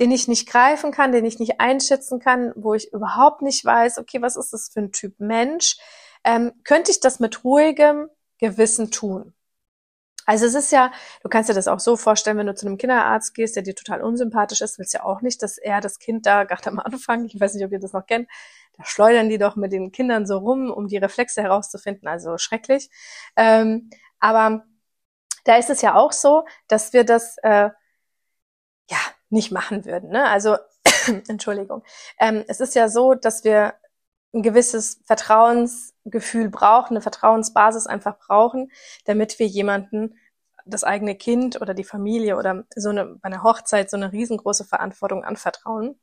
den 0.00 0.10
ich 0.10 0.28
nicht 0.28 0.48
greifen 0.48 0.92
kann, 0.92 1.12
den 1.12 1.24
ich 1.24 1.38
nicht 1.38 1.60
einschätzen 1.60 2.20
kann, 2.20 2.52
wo 2.56 2.74
ich 2.74 2.92
überhaupt 2.92 3.42
nicht 3.42 3.64
weiß, 3.64 3.98
okay, 3.98 4.22
was 4.22 4.36
ist 4.36 4.52
das 4.52 4.68
für 4.72 4.80
ein 4.80 4.92
Typ 4.92 5.14
Mensch? 5.18 5.76
Ähm, 6.24 6.52
könnte 6.64 6.90
ich 6.90 7.00
das 7.00 7.20
mit 7.20 7.44
ruhigem 7.44 8.08
Gewissen 8.38 8.90
tun. 8.90 9.34
Also 10.26 10.46
es 10.46 10.54
ist 10.54 10.72
ja, 10.72 10.90
du 11.22 11.28
kannst 11.28 11.50
dir 11.50 11.54
das 11.54 11.68
auch 11.68 11.80
so 11.80 11.96
vorstellen, 11.96 12.38
wenn 12.38 12.46
du 12.46 12.54
zu 12.54 12.66
einem 12.66 12.78
Kinderarzt 12.78 13.34
gehst, 13.34 13.56
der 13.56 13.62
dir 13.62 13.74
total 13.74 14.02
unsympathisch 14.02 14.62
ist, 14.62 14.78
willst 14.78 14.94
ja 14.94 15.04
auch 15.04 15.20
nicht, 15.20 15.42
dass 15.42 15.58
er 15.58 15.80
das 15.80 15.98
Kind 15.98 16.24
da 16.24 16.44
gerade 16.44 16.66
am 16.70 16.78
Anfang, 16.80 17.26
ich 17.26 17.38
weiß 17.38 17.54
nicht, 17.54 17.64
ob 17.64 17.72
ihr 17.72 17.80
das 17.80 17.92
noch 17.92 18.06
kennt, 18.06 18.28
da 18.76 18.84
schleudern 18.84 19.28
die 19.28 19.38
doch 19.38 19.56
mit 19.56 19.72
den 19.72 19.92
Kindern 19.92 20.26
so 20.26 20.38
rum, 20.38 20.70
um 20.70 20.88
die 20.88 20.96
Reflexe 20.96 21.42
herauszufinden, 21.42 22.08
also 22.08 22.38
schrecklich. 22.38 22.90
Ähm, 23.36 23.90
aber 24.18 24.64
da 25.44 25.56
ist 25.56 25.70
es 25.70 25.82
ja 25.82 25.94
auch 25.94 26.12
so, 26.12 26.44
dass 26.68 26.92
wir 26.92 27.04
das 27.04 27.36
äh, 27.42 27.68
ja 28.90 28.98
nicht 29.28 29.52
machen 29.52 29.84
würden. 29.84 30.10
Ne? 30.10 30.26
Also 30.26 30.56
Entschuldigung. 31.28 31.84
Ähm, 32.18 32.44
es 32.48 32.60
ist 32.60 32.74
ja 32.74 32.88
so, 32.88 33.14
dass 33.14 33.44
wir 33.44 33.74
ein 34.34 34.42
gewisses 34.42 35.00
Vertrauensgefühl 35.04 36.50
brauchen, 36.50 36.94
eine 36.94 37.00
Vertrauensbasis 37.00 37.86
einfach 37.86 38.18
brauchen, 38.18 38.70
damit 39.04 39.38
wir 39.38 39.46
jemanden 39.46 40.18
das 40.66 40.84
eigene 40.84 41.14
Kind 41.14 41.60
oder 41.60 41.74
die 41.74 41.84
Familie 41.84 42.36
oder 42.36 42.64
so 42.74 42.90
eine, 42.90 43.04
bei 43.06 43.26
einer 43.26 43.42
Hochzeit 43.42 43.90
so 43.90 43.96
eine 43.96 44.12
riesengroße 44.12 44.64
Verantwortung 44.64 45.24
anvertrauen. 45.24 45.98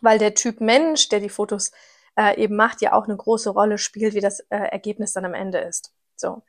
Weil 0.00 0.18
der 0.18 0.34
Typ 0.34 0.60
Mensch, 0.60 1.08
der 1.08 1.20
die 1.20 1.28
Fotos 1.28 1.72
äh, 2.16 2.40
eben 2.40 2.56
macht, 2.56 2.80
ja 2.80 2.92
auch 2.92 3.04
eine 3.04 3.16
große 3.16 3.50
Rolle 3.50 3.78
spielt, 3.78 4.14
wie 4.14 4.20
das 4.20 4.40
äh, 4.50 4.56
Ergebnis 4.56 5.12
dann 5.12 5.24
am 5.24 5.34
Ende 5.34 5.58
ist. 5.58 5.92
So. 6.16 6.42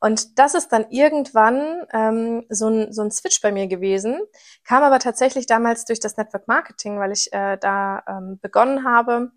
Und 0.00 0.38
das 0.38 0.54
ist 0.54 0.72
dann 0.72 0.86
irgendwann 0.90 1.86
ähm, 1.92 2.44
so, 2.48 2.68
ein, 2.68 2.92
so 2.92 3.02
ein 3.02 3.12
Switch 3.12 3.40
bei 3.40 3.52
mir 3.52 3.68
gewesen, 3.68 4.20
kam 4.64 4.82
aber 4.82 4.98
tatsächlich 4.98 5.46
damals 5.46 5.84
durch 5.84 6.00
das 6.00 6.16
Network 6.16 6.48
Marketing, 6.48 6.98
weil 6.98 7.12
ich 7.12 7.32
äh, 7.32 7.56
da 7.56 8.02
ähm, 8.08 8.40
begonnen 8.42 8.84
habe, 8.84 9.30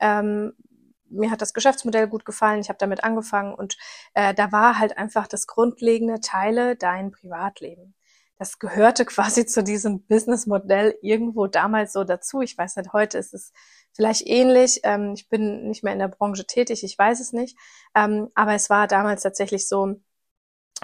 ähm, 0.00 0.52
mir 1.08 1.30
hat 1.30 1.42
das 1.42 1.54
Geschäftsmodell 1.54 2.08
gut 2.08 2.24
gefallen, 2.24 2.60
ich 2.60 2.68
habe 2.68 2.78
damit 2.78 3.04
angefangen 3.04 3.54
und 3.54 3.76
äh, 4.14 4.34
da 4.34 4.52
war 4.52 4.78
halt 4.78 4.98
einfach 4.98 5.26
das 5.26 5.46
grundlegende 5.46 6.20
Teile 6.20 6.76
dein 6.76 7.10
Privatleben. 7.10 7.94
Das 8.38 8.58
gehörte 8.58 9.04
quasi 9.06 9.46
zu 9.46 9.62
diesem 9.62 10.04
Businessmodell 10.06 10.96
irgendwo 11.02 11.46
damals 11.46 11.92
so 11.92 12.04
dazu. 12.04 12.40
Ich 12.40 12.56
weiß 12.56 12.76
nicht, 12.76 12.92
heute 12.92 13.18
ist 13.18 13.34
es 13.34 13.52
vielleicht 13.92 14.26
ähnlich. 14.26 14.80
Ähm, 14.84 15.14
ich 15.14 15.28
bin 15.28 15.68
nicht 15.68 15.82
mehr 15.82 15.92
in 15.92 15.98
der 15.98 16.08
Branche 16.08 16.46
tätig, 16.46 16.84
ich 16.84 16.98
weiß 16.98 17.20
es 17.20 17.32
nicht. 17.32 17.56
Ähm, 17.94 18.28
aber 18.34 18.54
es 18.54 18.68
war 18.70 18.86
damals 18.86 19.22
tatsächlich 19.22 19.68
so, 19.68 19.96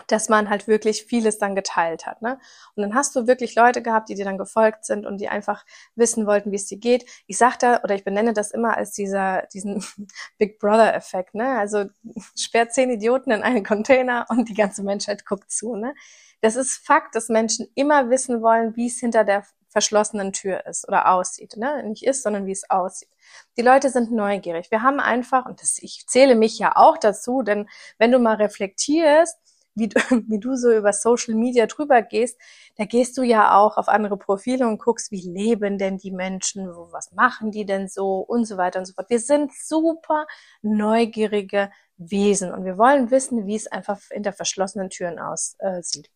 dass 0.06 0.28
man 0.30 0.48
halt 0.48 0.68
wirklich 0.68 1.04
vieles 1.04 1.38
dann 1.38 1.54
geteilt 1.54 2.06
hat. 2.06 2.22
Ne? 2.22 2.38
Und 2.74 2.82
dann 2.82 2.94
hast 2.94 3.14
du 3.14 3.26
wirklich 3.26 3.54
Leute 3.54 3.82
gehabt, 3.82 4.08
die 4.08 4.14
dir 4.14 4.24
dann 4.24 4.38
gefolgt 4.38 4.86
sind 4.86 5.04
und 5.04 5.18
die 5.18 5.28
einfach 5.28 5.66
wissen 5.96 6.26
wollten, 6.26 6.50
wie 6.50 6.56
es 6.56 6.66
dir 6.66 6.78
geht. 6.78 7.04
Ich 7.26 7.36
sag 7.36 7.58
da, 7.58 7.80
oder 7.82 7.94
ich 7.94 8.04
benenne 8.04 8.32
das 8.32 8.52
immer 8.52 8.76
als 8.76 8.92
dieser, 8.92 9.46
diesen 9.52 9.84
Big 10.38 10.58
Brother-Effekt. 10.58 11.34
Ne? 11.34 11.58
Also 11.58 11.84
sperrt 12.36 12.72
zehn 12.72 12.90
Idioten 12.90 13.32
in 13.32 13.42
einen 13.42 13.64
Container 13.64 14.26
und 14.30 14.48
die 14.48 14.54
ganze 14.54 14.82
Menschheit 14.82 15.26
guckt 15.26 15.50
zu. 15.50 15.76
Ne? 15.76 15.94
Das 16.40 16.56
ist 16.56 16.84
Fakt, 16.86 17.14
dass 17.14 17.28
Menschen 17.28 17.68
immer 17.74 18.08
wissen 18.08 18.40
wollen, 18.40 18.74
wie 18.76 18.86
es 18.86 18.98
hinter 18.98 19.24
der 19.24 19.44
verschlossenen 19.68 20.32
Tür 20.32 20.66
ist 20.66 20.86
oder 20.86 21.10
aussieht. 21.10 21.56
Ne? 21.56 21.82
Nicht 21.84 22.04
ist, 22.04 22.22
sondern 22.22 22.46
wie 22.46 22.52
es 22.52 22.68
aussieht. 22.70 23.08
Die 23.56 23.62
Leute 23.62 23.90
sind 23.90 24.12
neugierig. 24.12 24.70
Wir 24.70 24.82
haben 24.82 25.00
einfach, 25.00 25.46
und 25.46 25.62
das, 25.62 25.78
ich 25.80 26.04
zähle 26.06 26.34
mich 26.34 26.58
ja 26.58 26.76
auch 26.76 26.98
dazu, 26.98 27.42
denn 27.42 27.68
wenn 27.98 28.12
du 28.12 28.18
mal 28.18 28.36
reflektierst, 28.36 29.38
wie 29.74 29.88
du, 29.88 30.00
wie 30.28 30.38
du 30.38 30.56
so 30.56 30.72
über 30.72 30.92
Social 30.92 31.34
Media 31.34 31.66
drüber 31.66 32.02
gehst, 32.02 32.38
da 32.76 32.84
gehst 32.84 33.16
du 33.16 33.22
ja 33.22 33.56
auch 33.58 33.76
auf 33.76 33.88
andere 33.88 34.16
Profile 34.16 34.66
und 34.66 34.78
guckst, 34.78 35.10
wie 35.10 35.20
leben 35.20 35.78
denn 35.78 35.98
die 35.98 36.10
Menschen, 36.10 36.68
was 36.90 37.12
machen 37.12 37.50
die 37.50 37.66
denn 37.66 37.88
so 37.88 38.18
und 38.18 38.44
so 38.44 38.56
weiter 38.56 38.78
und 38.78 38.86
so 38.86 38.94
fort. 38.94 39.10
Wir 39.10 39.20
sind 39.20 39.52
super 39.54 40.26
neugierige 40.62 41.70
Wesen 41.96 42.52
und 42.52 42.64
wir 42.64 42.78
wollen 42.78 43.10
wissen, 43.10 43.46
wie 43.46 43.56
es 43.56 43.66
einfach 43.66 44.00
hinter 44.10 44.32
verschlossenen 44.32 44.90
Türen 44.90 45.18
aussieht. 45.18 46.06
Äh, 46.06 46.10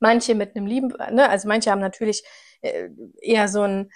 manche 0.00 0.34
mit 0.34 0.56
einem 0.56 0.66
lieben, 0.66 0.88
ne, 1.12 1.28
also 1.28 1.48
manche 1.48 1.70
haben 1.70 1.80
natürlich 1.80 2.24
äh, 2.62 2.88
eher 3.20 3.48
so 3.48 3.62
ein 3.62 3.90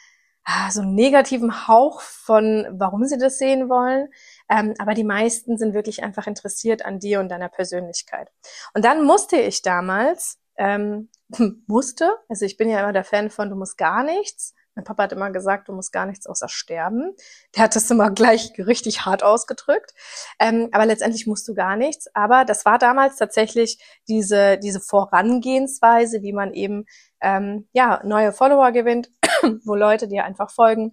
ah, 0.44 0.70
so 0.70 0.80
einen 0.82 0.94
negativen 0.94 1.68
Hauch 1.68 2.00
von, 2.00 2.66
warum 2.72 3.04
sie 3.04 3.18
das 3.18 3.38
sehen 3.38 3.68
wollen. 3.68 4.08
Ähm, 4.52 4.74
aber 4.78 4.92
die 4.92 5.04
meisten 5.04 5.56
sind 5.56 5.72
wirklich 5.72 6.02
einfach 6.04 6.26
interessiert 6.26 6.84
an 6.84 6.98
dir 6.98 7.20
und 7.20 7.30
deiner 7.30 7.48
Persönlichkeit. 7.48 8.30
Und 8.74 8.84
dann 8.84 9.02
musste 9.02 9.36
ich 9.36 9.62
damals, 9.62 10.38
ähm, 10.58 11.08
musste, 11.66 12.12
also 12.28 12.44
ich 12.44 12.58
bin 12.58 12.68
ja 12.68 12.80
immer 12.80 12.92
der 12.92 13.04
Fan 13.04 13.30
von, 13.30 13.48
du 13.48 13.56
musst 13.56 13.78
gar 13.78 14.04
nichts. 14.04 14.54
Mein 14.74 14.84
Papa 14.84 15.04
hat 15.04 15.12
immer 15.12 15.30
gesagt, 15.30 15.68
du 15.68 15.72
musst 15.72 15.92
gar 15.92 16.04
nichts 16.04 16.26
außer 16.26 16.48
sterben. 16.48 17.14
Der 17.56 17.64
hat 17.64 17.76
das 17.76 17.90
immer 17.90 18.10
gleich 18.14 18.52
richtig 18.58 19.06
hart 19.06 19.22
ausgedrückt. 19.22 19.92
Ähm, 20.38 20.68
aber 20.72 20.84
letztendlich 20.84 21.26
musst 21.26 21.48
du 21.48 21.54
gar 21.54 21.76
nichts. 21.76 22.14
Aber 22.14 22.44
das 22.44 22.66
war 22.66 22.78
damals 22.78 23.16
tatsächlich 23.16 23.82
diese, 24.06 24.58
diese 24.58 24.80
Vorangehensweise, 24.80 26.20
wie 26.20 26.34
man 26.34 26.52
eben 26.52 26.84
ähm, 27.22 27.68
ja, 27.72 28.02
neue 28.04 28.32
Follower 28.32 28.70
gewinnt, 28.72 29.10
wo 29.64 29.74
Leute 29.74 30.08
dir 30.08 30.24
einfach 30.24 30.50
folgen 30.50 30.92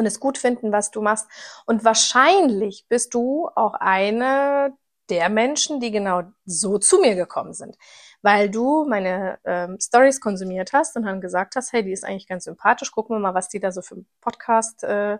und 0.00 0.06
es 0.06 0.18
gut 0.18 0.38
finden, 0.38 0.72
was 0.72 0.90
du 0.90 1.00
machst. 1.00 1.28
Und 1.66 1.84
wahrscheinlich 1.84 2.86
bist 2.88 3.14
du 3.14 3.48
auch 3.54 3.74
eine 3.74 4.72
der 5.08 5.28
Menschen, 5.28 5.80
die 5.80 5.90
genau 5.90 6.22
so 6.44 6.78
zu 6.78 7.00
mir 7.00 7.14
gekommen 7.14 7.52
sind 7.52 7.76
weil 8.22 8.50
du 8.50 8.84
meine 8.88 9.38
ähm, 9.44 9.78
Stories 9.80 10.20
konsumiert 10.20 10.72
hast 10.72 10.96
und 10.96 11.04
dann 11.04 11.20
gesagt 11.20 11.56
hast, 11.56 11.72
hey, 11.72 11.82
die 11.82 11.92
ist 11.92 12.04
eigentlich 12.04 12.26
ganz 12.28 12.44
sympathisch, 12.44 12.92
gucken 12.92 13.16
wir 13.16 13.20
mal, 13.20 13.34
was 13.34 13.48
die 13.48 13.60
da 13.60 13.72
so 13.72 13.82
für 13.82 14.04
Podcast 14.20 14.84
äh, 14.84 15.18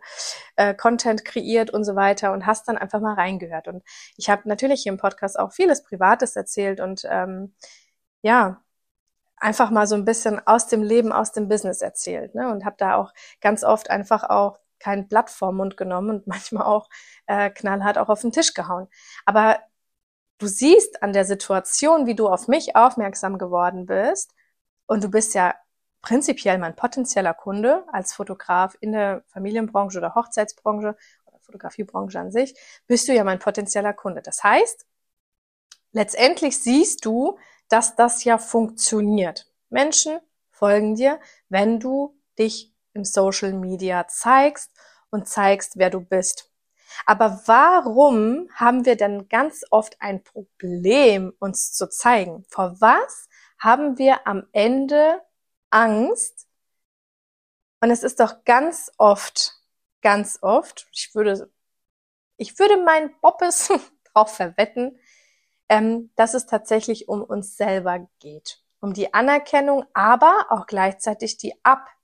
äh, 0.57 0.75
kreiert 0.75 1.71
und 1.71 1.85
so 1.85 1.97
weiter 1.97 2.33
und 2.33 2.47
hast 2.47 2.69
dann 2.69 2.79
einfach 2.79 3.01
mal 3.01 3.15
reingehört. 3.15 3.69
Und 3.69 3.83
ich 4.17 4.29
habe 4.31 4.49
natürlich 4.49 4.83
hier 4.83 4.93
im 4.93 4.99
Podcast 4.99 5.39
auch 5.39 5.53
vieles 5.53 5.83
Privates 5.83 6.37
erzählt 6.37 6.81
und 6.81 7.03
ähm, 7.09 7.55
ja, 8.23 8.63
einfach 9.39 9.71
mal 9.71 9.87
so 9.87 9.95
ein 9.95 10.05
bisschen 10.05 10.47
aus 10.47 10.69
dem 10.69 10.83
Leben, 10.83 11.13
aus 11.13 11.33
dem 11.33 11.49
Business 11.49 11.81
erzählt. 11.83 12.35
Ne? 12.35 12.51
Und 12.53 12.65
habe 12.67 12.77
da 12.79 12.97
auch 12.97 13.13
ganz 13.41 13.65
oft 13.65 13.91
einfach 13.91 14.25
auch 14.25 14.59
kein 14.81 15.09
Blatt 15.09 15.31
vorm 15.31 15.59
Mund 15.59 15.77
genommen 15.77 16.11
und 16.11 16.27
manchmal 16.27 16.65
auch 16.65 16.89
äh, 17.27 17.51
knallhart 17.51 17.99
auch 17.99 18.09
auf 18.09 18.23
den 18.23 18.33
Tisch 18.33 18.55
gehauen. 18.55 18.89
Aber 19.25 19.61
du 20.39 20.47
siehst 20.49 21.03
an 21.03 21.13
der 21.13 21.25
Situation, 21.25 22.07
wie 22.07 22.15
du 22.17 22.29
auf 22.29 22.49
mich 22.49 22.75
aufmerksam 22.75 23.39
geworden 23.39 23.87
bist, 23.87 24.35
und 24.91 25.05
du 25.05 25.09
bist 25.09 25.35
ja 25.35 25.55
prinzipiell 26.03 26.59
mein 26.59 26.75
potenzieller 26.75 27.33
Kunde 27.33 27.85
als 27.93 28.13
Fotograf 28.13 28.77
in 28.81 28.91
der 28.91 29.23
Familienbranche 29.29 29.99
oder 29.99 30.17
Hochzeitsbranche 30.17 30.97
oder 31.27 31.39
Fotografiebranche 31.39 32.19
an 32.19 32.33
sich, 32.33 32.57
bist 32.89 33.07
du 33.07 33.15
ja 33.15 33.23
mein 33.23 33.39
potenzieller 33.39 33.93
Kunde. 33.93 34.21
Das 34.21 34.43
heißt, 34.43 34.87
letztendlich 35.93 36.59
siehst 36.59 37.05
du, 37.05 37.39
dass 37.69 37.95
das 37.95 38.25
ja 38.25 38.37
funktioniert. 38.37 39.47
Menschen 39.69 40.19
folgen 40.51 40.97
dir, 40.97 41.21
wenn 41.49 41.79
du 41.79 42.19
dich 42.37 42.70
im 42.95 43.05
Social 43.05 43.53
Media 43.53 44.07
zeigst 44.09 44.71
und 45.11 45.29
zeigst, 45.29 45.77
wer 45.77 45.91
du 45.91 46.01
bist. 46.01 46.51
Aber 47.07 47.43
warum 47.47 48.49
haben 48.55 48.85
wir 48.85 48.97
denn 48.97 49.29
ganz 49.29 49.65
oft 49.71 49.97
ein 50.01 50.23
Problem, 50.23 51.33
uns 51.39 51.73
zu 51.73 51.89
zeigen? 51.89 52.45
Vor 52.49 52.81
was 52.81 53.29
haben 53.59 53.99
wir 53.99 54.27
am 54.27 54.47
Ende 54.53 55.21
Angst? 55.71 56.49
Und 57.81 57.91
es 57.91 58.03
ist 58.03 58.21
doch 58.21 58.45
ganz 58.45 58.91
oft, 58.99 59.55
ganz 60.03 60.39
oft, 60.43 60.89
ich 60.93 61.15
würde, 61.15 61.51
ich 62.37 62.59
würde 62.59 62.77
mein 62.83 63.15
Boppes 63.21 63.73
drauf 64.13 64.35
verwetten, 64.35 64.99
ähm, 65.69 66.11
dass 66.17 66.35
es 66.35 66.47
tatsächlich 66.47 67.09
um 67.09 67.23
uns 67.23 67.57
selber 67.57 68.09
geht. 68.19 68.63
Um 68.81 68.93
die 68.93 69.15
Anerkennung, 69.15 69.85
aber 69.95 70.47
auch 70.51 70.67
gleichzeitig 70.67 71.37
die 71.37 71.55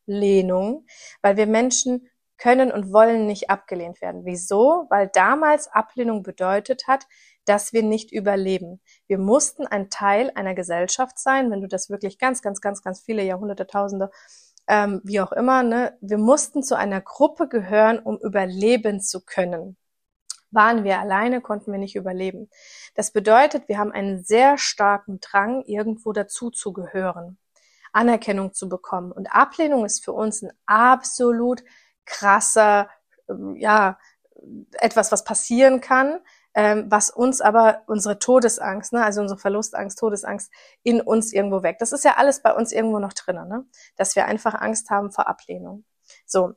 Ablehnung, 0.07 0.87
weil 1.23 1.37
wir 1.37 1.47
Menschen 1.47 2.09
können 2.39 2.71
und 2.71 2.93
wollen 2.93 3.27
nicht 3.27 3.51
abgelehnt 3.51 4.01
werden. 4.01 4.23
Wieso? 4.25 4.87
Weil 4.91 5.09
damals 5.13 5.69
Ablehnung 5.69 6.23
bedeutet 6.23 6.87
hat, 6.87 7.07
dass 7.47 7.73
wir 7.73 7.83
nicht 7.83 8.13
überleben. 8.13 8.81
Wir 9.07 9.19
mussten 9.19 9.67
ein 9.67 9.89
Teil 9.89 10.33
einer 10.35 10.55
Gesellschaft 10.55 11.19
sein, 11.19 11.51
wenn 11.51 11.61
du 11.61 11.69
das 11.69 11.89
wirklich 11.89 12.19
ganz, 12.19 12.43
ganz, 12.43 12.61
ganz, 12.61 12.83
ganz 12.83 13.01
viele 13.01 13.23
Jahrhunderte, 13.23 13.67
Tausende, 13.67 14.11
ähm, 14.69 15.01
wie 15.05 15.21
auch 15.21 15.33
immer, 15.33 15.63
ne? 15.63 15.97
wir 16.01 16.19
mussten 16.19 16.63
zu 16.63 16.77
einer 16.77 17.01
Gruppe 17.01 17.49
gehören, 17.49 18.01
um 18.01 18.19
überleben 18.19 19.01
zu 19.01 19.25
können. 19.25 19.77
Waren 20.51 20.85
wir 20.85 20.99
alleine, 20.99 21.41
konnten 21.41 21.71
wir 21.71 21.79
nicht 21.79 21.97
überleben. 21.97 22.51
Das 22.95 23.13
bedeutet, 23.13 23.69
wir 23.69 23.79
haben 23.79 23.93
einen 23.93 24.25
sehr 24.25 24.59
starken 24.59 25.21
Drang, 25.21 25.63
irgendwo 25.67 26.13
dazu 26.13 26.51
zu 26.51 26.73
gehören, 26.73 27.39
Anerkennung 27.97 28.53
zu 28.53 28.69
bekommen. 28.69 29.12
Und 29.12 29.33
Ablehnung 29.33 29.85
ist 29.85 30.05
für 30.05 30.12
uns 30.12 30.43
ein 30.43 30.53
absolut 30.67 31.65
krasser, 32.05 32.88
ähm, 33.29 33.57
ja, 33.57 33.99
etwas, 34.73 35.11
was 35.12 35.25
passieren 35.25 35.81
kann, 35.81 36.21
ähm, 36.55 36.87
was 36.88 37.11
uns 37.11 37.41
aber 37.41 37.83
unsere 37.87 38.19
Todesangst, 38.19 38.93
ne, 38.93 39.05
also 39.05 39.21
unsere 39.21 39.38
Verlustangst, 39.38 39.99
Todesangst 39.99 40.50
in 40.83 41.00
uns 41.00 41.33
irgendwo 41.33 41.62
weg. 41.62 41.79
Das 41.79 41.93
ist 41.93 42.05
ja 42.05 42.15
alles 42.17 42.43
bei 42.43 42.55
uns 42.55 42.73
irgendwo 42.73 42.99
noch 42.99 43.12
drinnen, 43.12 43.49
ne? 43.49 43.67
dass 43.97 44.17
wir 44.17 44.26
einfach 44.26 44.55
Angst 44.55 44.91
haben 44.91 45.11
vor 45.11 45.29
Ablehnung. 45.29 45.85
So. 46.25 46.55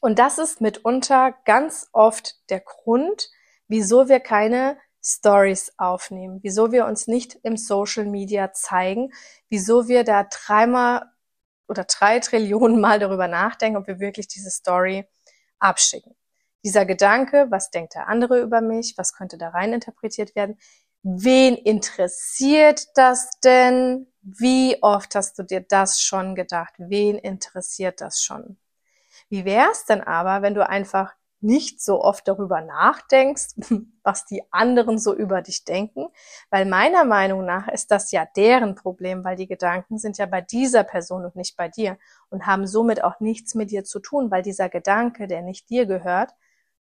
Und 0.00 0.18
das 0.18 0.38
ist 0.38 0.60
mitunter 0.60 1.34
ganz 1.44 1.88
oft 1.92 2.36
der 2.50 2.60
Grund, 2.60 3.30
wieso 3.68 4.08
wir 4.08 4.20
keine 4.20 4.78
Stories 5.02 5.72
aufnehmen, 5.78 6.40
wieso 6.42 6.72
wir 6.72 6.86
uns 6.86 7.06
nicht 7.06 7.36
im 7.42 7.56
Social 7.56 8.04
Media 8.04 8.52
zeigen, 8.52 9.12
wieso 9.48 9.88
wir 9.88 10.04
da 10.04 10.24
dreimal 10.24 11.10
oder 11.68 11.84
drei 11.84 12.18
Trillionen 12.18 12.80
Mal 12.80 12.98
darüber 12.98 13.28
nachdenken, 13.28 13.78
ob 13.78 13.86
wir 13.86 14.00
wirklich 14.00 14.28
diese 14.28 14.50
Story 14.50 15.06
abschicken. 15.58 16.14
Dieser 16.64 16.84
Gedanke, 16.84 17.46
was 17.50 17.70
denkt 17.70 17.94
der 17.94 18.08
andere 18.08 18.40
über 18.40 18.60
mich, 18.60 18.94
was 18.98 19.14
könnte 19.14 19.38
da 19.38 19.50
rein 19.50 19.72
interpretiert 19.72 20.34
werden, 20.34 20.58
wen 21.02 21.54
interessiert 21.54 22.88
das 22.94 23.30
denn? 23.42 24.06
Wie 24.20 24.76
oft 24.82 25.14
hast 25.14 25.38
du 25.38 25.42
dir 25.42 25.62
das 25.62 26.02
schon 26.02 26.34
gedacht? 26.34 26.74
Wen 26.76 27.16
interessiert 27.16 28.02
das 28.02 28.20
schon? 28.22 28.58
Wie 29.30 29.46
wär's 29.46 29.86
denn 29.86 30.02
aber, 30.02 30.42
wenn 30.42 30.54
du 30.54 30.68
einfach 30.68 31.14
nicht 31.42 31.80
so 31.82 32.02
oft 32.02 32.26
darüber 32.28 32.60
nachdenkst, 32.60 33.54
was 34.02 34.24
die 34.26 34.42
anderen 34.52 34.98
so 34.98 35.14
über 35.14 35.42
dich 35.42 35.64
denken, 35.64 36.08
weil 36.50 36.66
meiner 36.66 37.04
Meinung 37.04 37.44
nach 37.44 37.68
ist 37.68 37.90
das 37.90 38.10
ja 38.12 38.26
deren 38.36 38.74
Problem, 38.74 39.24
weil 39.24 39.36
die 39.36 39.46
Gedanken 39.46 39.98
sind 39.98 40.18
ja 40.18 40.26
bei 40.26 40.40
dieser 40.40 40.84
Person 40.84 41.24
und 41.24 41.36
nicht 41.36 41.56
bei 41.56 41.68
dir 41.68 41.98
und 42.28 42.46
haben 42.46 42.66
somit 42.66 43.02
auch 43.02 43.20
nichts 43.20 43.54
mit 43.54 43.70
dir 43.70 43.84
zu 43.84 44.00
tun, 44.00 44.30
weil 44.30 44.42
dieser 44.42 44.68
Gedanke, 44.68 45.26
der 45.26 45.42
nicht 45.42 45.70
dir 45.70 45.86
gehört, 45.86 46.32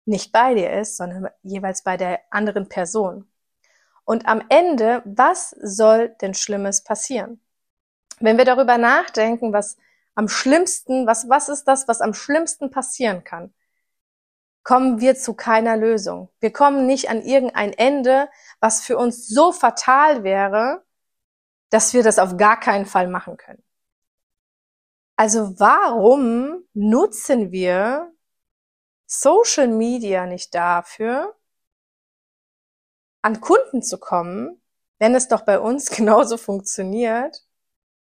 nicht 0.06 0.32
bei 0.32 0.54
dir 0.54 0.72
ist, 0.74 0.98
sondern 0.98 1.30
jeweils 1.44 1.84
bei 1.84 1.98
der 1.98 2.20
anderen 2.30 2.68
Person. 2.68 3.28
Und 4.06 4.28
am 4.28 4.42
Ende, 4.50 5.02
was 5.06 5.52
soll 5.62 6.10
denn 6.22 6.34
Schlimmes 6.34 6.84
passieren? 6.84 7.40
Wenn 8.20 8.38
wir 8.38 8.46
darüber 8.46 8.78
nachdenken, 8.78 9.54
was 9.54 9.78
am 10.16 10.28
schlimmsten, 10.28 11.08
was, 11.08 11.30
was 11.30 11.50
ist 11.50 11.66
das, 11.66 11.88
was 11.88 12.02
am 12.02 12.14
schlimmsten 12.14 12.70
passieren 12.70 13.24
kann? 13.24 13.54
Kommen 14.64 15.00
wir 15.02 15.16
zu 15.16 15.34
keiner 15.34 15.78
Lösung. 15.78 16.30
Wir 16.40 16.54
kommen 16.54 16.86
nicht 16.86 17.10
an 17.10 17.22
irgendein 17.22 17.74
Ende, 17.74 18.30
was 18.60 18.82
für 18.82 18.98
uns 18.98 19.28
so 19.28 19.52
fatal 19.52 20.24
wäre, 20.24 20.84
dass 21.70 21.94
wir 21.94 22.04
das 22.04 22.20
auf 22.20 22.38
gar 22.38 22.60
keinen 22.60 22.86
Fall 22.86 23.08
machen 23.08 23.38
können. 23.38 23.64
Also 25.16 25.60
warum 25.60 26.66
nutzen 26.74 27.52
wir 27.52 28.12
Social 29.06 29.68
Media 29.68 30.26
nicht 30.26 30.56
dafür, 30.56 31.36
an 33.22 33.42
Kunden 33.42 33.82
zu 33.82 34.00
kommen, 34.00 34.62
wenn 35.00 35.16
es 35.16 35.28
doch 35.28 35.42
bei 35.42 35.60
uns 35.60 35.90
genauso 35.96 36.38
funktioniert, 36.38 37.44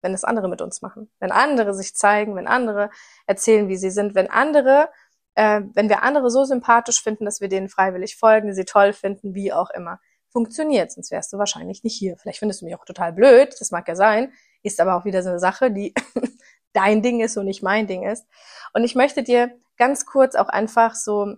wenn 0.02 0.14
es 0.14 0.24
andere 0.24 0.50
mit 0.50 0.62
uns 0.62 0.82
machen. 0.82 1.12
Wenn 1.20 1.32
andere 1.32 1.74
sich 1.74 1.96
zeigen, 1.96 2.36
wenn 2.36 2.48
andere 2.48 2.90
erzählen, 3.26 3.70
wie 3.70 3.78
sie 3.78 3.92
sind, 3.92 4.16
wenn 4.16 4.30
andere, 4.30 4.90
äh, 5.36 5.62
wenn 5.74 5.90
wir 5.90 6.04
andere 6.04 6.30
so 6.30 6.44
sympathisch 6.44 7.02
finden, 7.02 7.26
dass 7.26 7.42
wir 7.42 7.50
denen 7.50 7.70
freiwillig 7.70 8.18
folgen, 8.18 8.54
sie 8.54 8.66
toll 8.66 8.94
finden, 8.94 9.34
wie 9.34 9.54
auch 9.54 9.70
immer. 9.72 10.00
Funktioniert, 10.30 10.92
sonst 10.92 11.12
wärst 11.12 11.32
du 11.34 11.38
wahrscheinlich 11.38 11.84
nicht 11.84 11.98
hier. 11.98 12.18
Vielleicht 12.18 12.40
findest 12.40 12.62
du 12.62 12.66
mich 12.66 12.76
auch 12.76 12.86
total 12.86 13.14
blöd, 13.14 13.56
das 13.60 13.72
mag 13.72 13.88
ja 13.88 13.96
sein, 13.96 14.32
ist 14.64 14.80
aber 14.80 14.96
auch 14.96 15.06
wieder 15.06 15.22
so 15.22 15.30
eine 15.30 15.40
Sache, 15.40 15.72
die 15.72 15.94
dein 16.74 17.02
Ding 17.02 17.20
ist 17.22 17.38
und 17.38 17.46
nicht 17.46 17.64
mein 17.64 17.88
Ding 17.88 18.04
ist. 18.04 18.26
Und 18.74 18.84
ich 18.84 18.96
möchte 18.96 19.24
dir 19.24 19.52
ganz 19.78 20.06
kurz 20.06 20.36
auch 20.36 20.50
einfach 20.50 20.96
so 20.96 21.36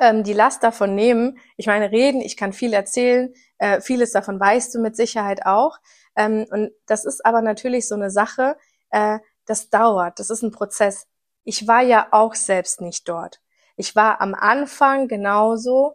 ähm, 0.00 0.24
die 0.24 0.32
Last 0.32 0.62
davon 0.62 0.94
nehmen. 0.94 1.38
Ich 1.56 1.66
meine, 1.66 1.90
reden, 1.90 2.20
ich 2.20 2.36
kann 2.36 2.52
viel 2.52 2.72
erzählen, 2.72 3.32
äh, 3.58 3.80
vieles 3.80 4.12
davon 4.12 4.38
weißt 4.40 4.74
du 4.74 4.80
mit 4.80 4.96
Sicherheit 4.96 5.46
auch. 5.46 5.78
Ähm, 6.16 6.46
und 6.50 6.72
das 6.86 7.04
ist 7.04 7.24
aber 7.24 7.42
natürlich 7.42 7.88
so 7.88 7.94
eine 7.94 8.10
Sache, 8.10 8.56
äh, 8.90 9.18
das 9.46 9.70
dauert, 9.70 10.18
das 10.18 10.30
ist 10.30 10.42
ein 10.42 10.52
Prozess. 10.52 11.06
Ich 11.44 11.68
war 11.68 11.82
ja 11.82 12.08
auch 12.10 12.34
selbst 12.34 12.80
nicht 12.80 13.08
dort. 13.08 13.40
Ich 13.76 13.94
war 13.94 14.20
am 14.20 14.34
Anfang 14.34 15.08
genauso 15.08 15.94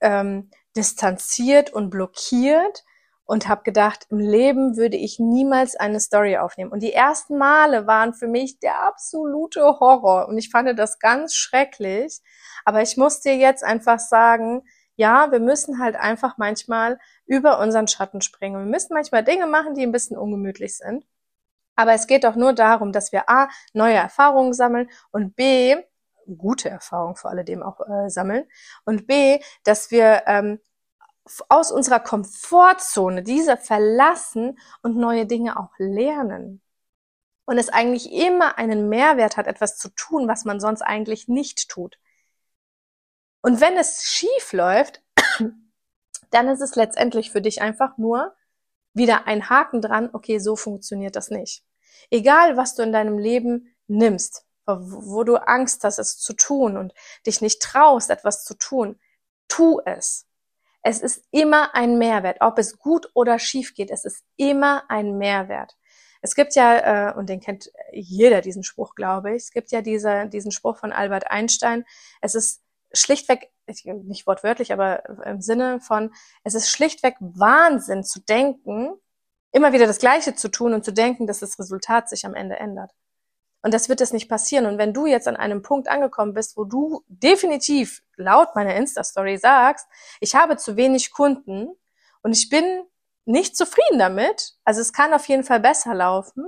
ähm, 0.00 0.50
distanziert 0.76 1.72
und 1.72 1.90
blockiert 1.90 2.84
und 3.24 3.48
habe 3.48 3.62
gedacht, 3.62 4.06
im 4.10 4.18
Leben 4.18 4.76
würde 4.76 4.96
ich 4.96 5.18
niemals 5.18 5.76
eine 5.76 6.00
Story 6.00 6.36
aufnehmen. 6.36 6.72
Und 6.72 6.82
die 6.82 6.92
ersten 6.92 7.38
Male 7.38 7.86
waren 7.86 8.12
für 8.12 8.28
mich 8.28 8.58
der 8.58 8.82
absolute 8.82 9.62
Horror 9.80 10.28
und 10.28 10.36
ich 10.36 10.50
fand 10.50 10.78
das 10.78 10.98
ganz 10.98 11.34
schrecklich. 11.34 12.20
Aber 12.64 12.82
ich 12.82 12.96
muss 12.96 13.20
dir 13.20 13.36
jetzt 13.36 13.64
einfach 13.64 13.98
sagen, 13.98 14.62
ja, 14.96 15.32
wir 15.32 15.40
müssen 15.40 15.80
halt 15.80 15.96
einfach 15.96 16.36
manchmal 16.38 16.98
über 17.26 17.58
unseren 17.58 17.88
Schatten 17.88 18.20
springen. 18.20 18.58
Wir 18.58 18.70
müssen 18.70 18.94
manchmal 18.94 19.24
Dinge 19.24 19.46
machen, 19.46 19.74
die 19.74 19.82
ein 19.82 19.92
bisschen 19.92 20.16
ungemütlich 20.16 20.76
sind. 20.76 21.04
Aber 21.76 21.92
es 21.92 22.06
geht 22.06 22.24
doch 22.24 22.36
nur 22.36 22.52
darum, 22.52 22.92
dass 22.92 23.12
wir 23.12 23.28
A, 23.28 23.48
neue 23.72 23.94
Erfahrungen 23.94 24.52
sammeln 24.52 24.90
und 25.10 25.36
B, 25.36 25.76
gute 26.38 26.70
Erfahrungen 26.70 27.16
vor 27.16 27.30
alledem 27.30 27.62
auch 27.62 27.80
äh, 27.80 28.08
sammeln 28.08 28.46
und 28.84 29.06
B, 29.06 29.40
dass 29.64 29.90
wir 29.90 30.22
ähm, 30.26 30.60
aus 31.48 31.72
unserer 31.72 32.00
Komfortzone 32.00 33.22
diese 33.22 33.56
verlassen 33.56 34.58
und 34.82 34.96
neue 34.96 35.26
Dinge 35.26 35.58
auch 35.58 35.72
lernen. 35.78 36.60
Und 37.46 37.58
es 37.58 37.68
eigentlich 37.68 38.10
immer 38.12 38.58
einen 38.58 38.88
Mehrwert 38.88 39.36
hat, 39.36 39.46
etwas 39.46 39.76
zu 39.76 39.90
tun, 39.90 40.28
was 40.28 40.44
man 40.44 40.60
sonst 40.60 40.82
eigentlich 40.82 41.28
nicht 41.28 41.68
tut. 41.68 41.98
Und 43.42 43.60
wenn 43.60 43.76
es 43.76 44.04
schief 44.04 44.52
läuft, 44.52 45.02
dann 46.30 46.48
ist 46.48 46.62
es 46.62 46.76
letztendlich 46.76 47.30
für 47.30 47.42
dich 47.42 47.60
einfach 47.60 47.98
nur 47.98 48.34
wieder 48.94 49.26
ein 49.26 49.50
Haken 49.50 49.82
dran, 49.82 50.10
okay, 50.12 50.38
so 50.38 50.56
funktioniert 50.56 51.16
das 51.16 51.30
nicht. 51.30 51.64
Egal, 52.10 52.56
was 52.56 52.74
du 52.74 52.82
in 52.82 52.92
deinem 52.92 53.18
Leben 53.18 53.74
nimmst, 53.86 54.46
wo 54.66 55.24
du 55.24 55.36
Angst 55.36 55.84
hast, 55.84 55.98
es 55.98 56.18
zu 56.18 56.32
tun 56.32 56.76
und 56.76 56.94
dich 57.26 57.40
nicht 57.40 57.60
traust, 57.60 58.10
etwas 58.10 58.44
zu 58.44 58.54
tun, 58.54 58.98
tu 59.48 59.80
es. 59.84 60.26
Es 60.82 61.00
ist 61.00 61.24
immer 61.30 61.74
ein 61.74 61.98
Mehrwert, 61.98 62.38
ob 62.40 62.58
es 62.58 62.78
gut 62.78 63.10
oder 63.14 63.38
schief 63.38 63.74
geht. 63.74 63.90
Es 63.90 64.04
ist 64.04 64.22
immer 64.36 64.84
ein 64.88 65.16
Mehrwert. 65.16 65.76
Es 66.20 66.34
gibt 66.34 66.54
ja, 66.54 67.10
äh, 67.10 67.14
und 67.14 67.28
den 67.28 67.40
kennt 67.40 67.70
jeder, 67.92 68.40
diesen 68.40 68.62
Spruch, 68.62 68.94
glaube 68.94 69.34
ich, 69.34 69.44
es 69.44 69.50
gibt 69.50 69.70
ja 69.72 69.82
diese, 69.82 70.26
diesen 70.28 70.52
Spruch 70.52 70.78
von 70.78 70.92
Albert 70.92 71.30
Einstein, 71.30 71.84
es 72.22 72.34
ist 72.34 72.62
schlichtweg, 72.94 73.50
nicht 73.66 74.26
wortwörtlich, 74.26 74.72
aber 74.72 75.08
im 75.24 75.40
Sinne 75.40 75.80
von, 75.80 76.12
es 76.42 76.54
ist 76.54 76.70
schlichtweg 76.70 77.16
Wahnsinn 77.20 78.04
zu 78.04 78.20
denken, 78.20 78.94
immer 79.52 79.72
wieder 79.72 79.86
das 79.86 79.98
Gleiche 79.98 80.34
zu 80.34 80.48
tun 80.48 80.74
und 80.74 80.84
zu 80.84 80.92
denken, 80.92 81.26
dass 81.26 81.40
das 81.40 81.58
Resultat 81.58 82.08
sich 82.08 82.26
am 82.26 82.34
Ende 82.34 82.56
ändert. 82.56 82.92
Und 83.62 83.72
das 83.72 83.88
wird 83.88 84.02
es 84.02 84.12
nicht 84.12 84.28
passieren. 84.28 84.66
Und 84.66 84.76
wenn 84.76 84.92
du 84.92 85.06
jetzt 85.06 85.26
an 85.26 85.36
einem 85.36 85.62
Punkt 85.62 85.88
angekommen 85.88 86.34
bist, 86.34 86.56
wo 86.56 86.64
du 86.64 87.02
definitiv 87.08 88.02
laut 88.16 88.54
meiner 88.54 88.74
Insta-Story 88.74 89.38
sagst, 89.38 89.86
ich 90.20 90.34
habe 90.34 90.58
zu 90.58 90.76
wenig 90.76 91.12
Kunden 91.12 91.68
und 92.22 92.32
ich 92.32 92.50
bin 92.50 92.82
nicht 93.24 93.56
zufrieden 93.56 93.98
damit, 93.98 94.54
also 94.64 94.82
es 94.82 94.92
kann 94.92 95.14
auf 95.14 95.26
jeden 95.28 95.44
Fall 95.44 95.60
besser 95.60 95.94
laufen, 95.94 96.44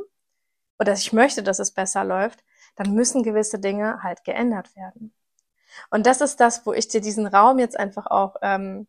oder 0.79 0.93
ich 0.93 1.15
möchte, 1.15 1.43
dass 1.43 1.59
es 1.59 1.73
besser 1.73 2.05
läuft, 2.05 2.45
dann 2.75 2.93
müssen 2.93 3.23
gewisse 3.23 3.59
Dinge 3.59 4.03
halt 4.03 4.23
geändert 4.25 4.77
werden. 4.77 5.16
Und 5.91 6.07
das 6.07 6.21
ist 6.21 6.41
das, 6.41 6.67
wo 6.67 6.73
ich 6.73 6.89
dir 6.89 7.01
diesen 7.01 7.27
Raum 7.27 7.59
jetzt 7.59 7.79
einfach 7.79 8.07
auch 8.07 8.37
ähm, 8.43 8.87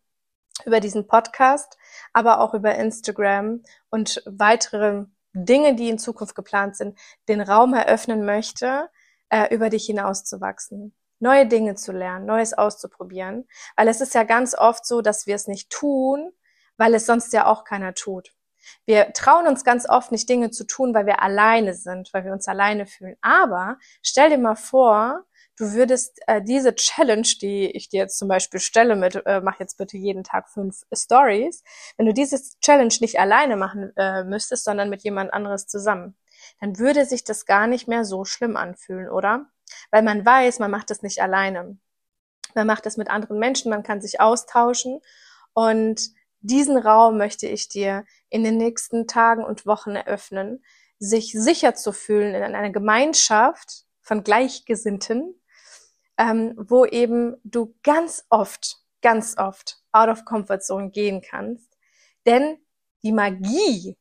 über 0.64 0.80
diesen 0.80 1.06
Podcast, 1.06 1.76
aber 2.12 2.40
auch 2.40 2.54
über 2.54 2.74
Instagram 2.74 3.62
und 3.90 4.22
weitere 4.26 5.04
Dinge, 5.32 5.74
die 5.74 5.88
in 5.88 5.98
Zukunft 5.98 6.34
geplant 6.34 6.76
sind, 6.76 6.98
den 7.28 7.40
Raum 7.40 7.74
eröffnen 7.74 8.24
möchte, 8.24 8.88
äh, 9.28 9.54
über 9.54 9.70
dich 9.70 9.86
hinauszuwachsen, 9.86 10.94
neue 11.20 11.46
Dinge 11.46 11.74
zu 11.74 11.92
lernen, 11.92 12.26
Neues 12.26 12.54
auszuprobieren. 12.54 13.46
Weil 13.76 13.88
es 13.88 14.00
ist 14.00 14.14
ja 14.14 14.24
ganz 14.24 14.56
oft 14.56 14.86
so, 14.86 15.00
dass 15.00 15.26
wir 15.26 15.34
es 15.34 15.46
nicht 15.46 15.70
tun, 15.70 16.32
weil 16.76 16.94
es 16.94 17.06
sonst 17.06 17.32
ja 17.32 17.46
auch 17.46 17.64
keiner 17.64 17.94
tut. 17.94 18.34
Wir 18.84 19.12
trauen 19.12 19.46
uns 19.46 19.64
ganz 19.64 19.88
oft 19.88 20.12
nicht 20.12 20.28
Dinge 20.28 20.50
zu 20.50 20.64
tun, 20.64 20.92
weil 20.94 21.06
wir 21.06 21.22
alleine 21.22 21.74
sind, 21.74 22.12
weil 22.12 22.24
wir 22.24 22.32
uns 22.32 22.48
alleine 22.48 22.86
fühlen. 22.86 23.16
Aber 23.20 23.78
stell 24.02 24.30
dir 24.30 24.38
mal 24.38 24.56
vor, 24.56 25.24
du 25.58 25.72
würdest 25.72 26.20
äh, 26.26 26.40
diese 26.40 26.74
Challenge, 26.74 27.26
die 27.40 27.70
ich 27.70 27.88
dir 27.88 28.00
jetzt 28.00 28.18
zum 28.18 28.28
Beispiel 28.28 28.60
stelle 28.60 28.96
mit, 28.96 29.20
äh, 29.26 29.40
mach 29.40 29.58
jetzt 29.60 29.76
bitte 29.76 29.96
jeden 29.96 30.24
Tag 30.24 30.48
fünf 30.48 30.82
Stories, 30.92 31.62
wenn 31.96 32.06
du 32.06 32.14
diese 32.14 32.40
Challenge 32.60 32.94
nicht 33.00 33.18
alleine 33.18 33.56
machen 33.56 33.92
äh, 33.96 34.24
müsstest, 34.24 34.64
sondern 34.64 34.88
mit 34.88 35.02
jemand 35.02 35.32
anderes 35.32 35.66
zusammen, 35.66 36.16
dann 36.60 36.78
würde 36.78 37.04
sich 37.04 37.24
das 37.24 37.44
gar 37.44 37.66
nicht 37.66 37.88
mehr 37.88 38.04
so 38.04 38.24
schlimm 38.24 38.56
anfühlen, 38.56 39.10
oder? 39.10 39.46
Weil 39.90 40.02
man 40.02 40.24
weiß, 40.24 40.60
man 40.60 40.70
macht 40.70 40.90
das 40.90 41.02
nicht 41.02 41.20
alleine. 41.20 41.76
Man 42.54 42.66
macht 42.66 42.86
das 42.86 42.96
mit 42.96 43.10
anderen 43.10 43.38
Menschen, 43.38 43.70
man 43.70 43.82
kann 43.82 44.00
sich 44.00 44.20
austauschen 44.20 45.00
und 45.52 46.00
diesen 46.40 46.78
Raum 46.78 47.18
möchte 47.18 47.46
ich 47.48 47.68
dir 47.68 48.04
in 48.28 48.44
den 48.44 48.56
nächsten 48.56 49.06
Tagen 49.06 49.44
und 49.44 49.66
Wochen 49.66 49.96
eröffnen, 49.96 50.62
sich 50.98 51.32
sicher 51.32 51.74
zu 51.74 51.92
fühlen 51.92 52.34
in 52.34 52.42
einer 52.42 52.70
Gemeinschaft 52.70 53.84
von 54.00 54.22
Gleichgesinnten, 54.22 55.34
ähm, 56.18 56.54
wo 56.56 56.84
eben 56.84 57.36
du 57.44 57.74
ganz 57.82 58.26
oft, 58.28 58.78
ganz 59.00 59.36
oft 59.38 59.80
out 59.92 60.08
of 60.08 60.24
comfort 60.24 60.60
zone 60.60 60.90
gehen 60.90 61.22
kannst. 61.22 61.78
Denn 62.26 62.58
die 63.02 63.12
Magie, 63.12 63.96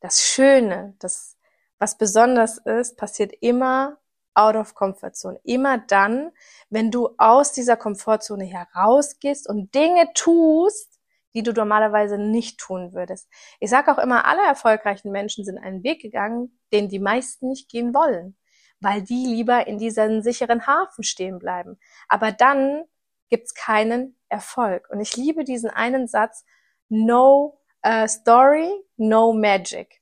das 0.00 0.22
Schöne, 0.22 0.94
das, 0.98 1.38
was 1.78 1.96
besonders 1.96 2.58
ist, 2.58 2.96
passiert 2.96 3.32
immer 3.40 3.98
out 4.34 4.54
of 4.54 4.74
comfort 4.74 5.14
zone. 5.14 5.40
Immer 5.42 5.78
dann, 5.78 6.30
wenn 6.68 6.90
du 6.90 7.08
aus 7.16 7.52
dieser 7.52 7.76
Komfortzone 7.76 8.44
herausgehst 8.44 9.48
und 9.48 9.74
Dinge 9.74 10.12
tust, 10.14 11.00
die 11.34 11.42
du 11.42 11.52
normalerweise 11.52 12.18
nicht 12.18 12.58
tun 12.58 12.92
würdest. 12.92 13.28
Ich 13.60 13.70
sage 13.70 13.90
auch 13.90 13.98
immer, 13.98 14.26
alle 14.26 14.42
erfolgreichen 14.42 15.10
Menschen 15.10 15.44
sind 15.44 15.58
einen 15.58 15.82
Weg 15.84 16.02
gegangen, 16.02 16.58
den 16.72 16.88
die 16.88 16.98
meisten 16.98 17.48
nicht 17.48 17.70
gehen 17.70 17.94
wollen 17.94 18.36
weil 18.80 19.02
die 19.02 19.26
lieber 19.26 19.66
in 19.66 19.78
diesem 19.78 20.22
sicheren 20.22 20.66
Hafen 20.66 21.04
stehen 21.04 21.38
bleiben. 21.38 21.78
Aber 22.08 22.32
dann 22.32 22.84
gibt's 23.28 23.54
keinen 23.54 24.16
Erfolg. 24.28 24.88
Und 24.90 25.00
ich 25.00 25.16
liebe 25.16 25.44
diesen 25.44 25.70
einen 25.70 26.08
Satz, 26.08 26.44
no 26.88 27.60
uh, 27.86 28.06
story, 28.06 28.70
no 28.96 29.32
magic. 29.32 30.00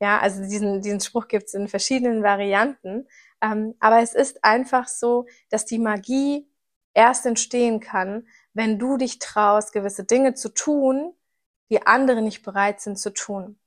Ja, 0.00 0.18
also 0.18 0.42
diesen, 0.42 0.80
diesen 0.80 1.00
Spruch 1.00 1.28
gibt's 1.28 1.54
in 1.54 1.68
verschiedenen 1.68 2.22
Varianten. 2.22 3.06
Ähm, 3.40 3.74
aber 3.80 4.00
es 4.00 4.14
ist 4.14 4.44
einfach 4.44 4.88
so, 4.88 5.26
dass 5.50 5.66
die 5.66 5.78
Magie 5.78 6.48
erst 6.94 7.26
entstehen 7.26 7.80
kann, 7.80 8.26
wenn 8.52 8.78
du 8.78 8.96
dich 8.96 9.18
traust, 9.18 9.72
gewisse 9.72 10.04
Dinge 10.04 10.34
zu 10.34 10.48
tun, 10.48 11.12
die 11.70 11.86
andere 11.86 12.22
nicht 12.22 12.42
bereit 12.42 12.80
sind 12.80 12.98
zu 12.98 13.12
tun. 13.12 13.58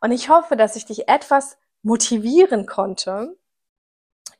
Und 0.00 0.12
ich 0.12 0.28
hoffe, 0.28 0.56
dass 0.56 0.76
ich 0.76 0.86
dich 0.86 1.08
etwas 1.08 1.58
motivieren 1.82 2.66
konnte, 2.66 3.36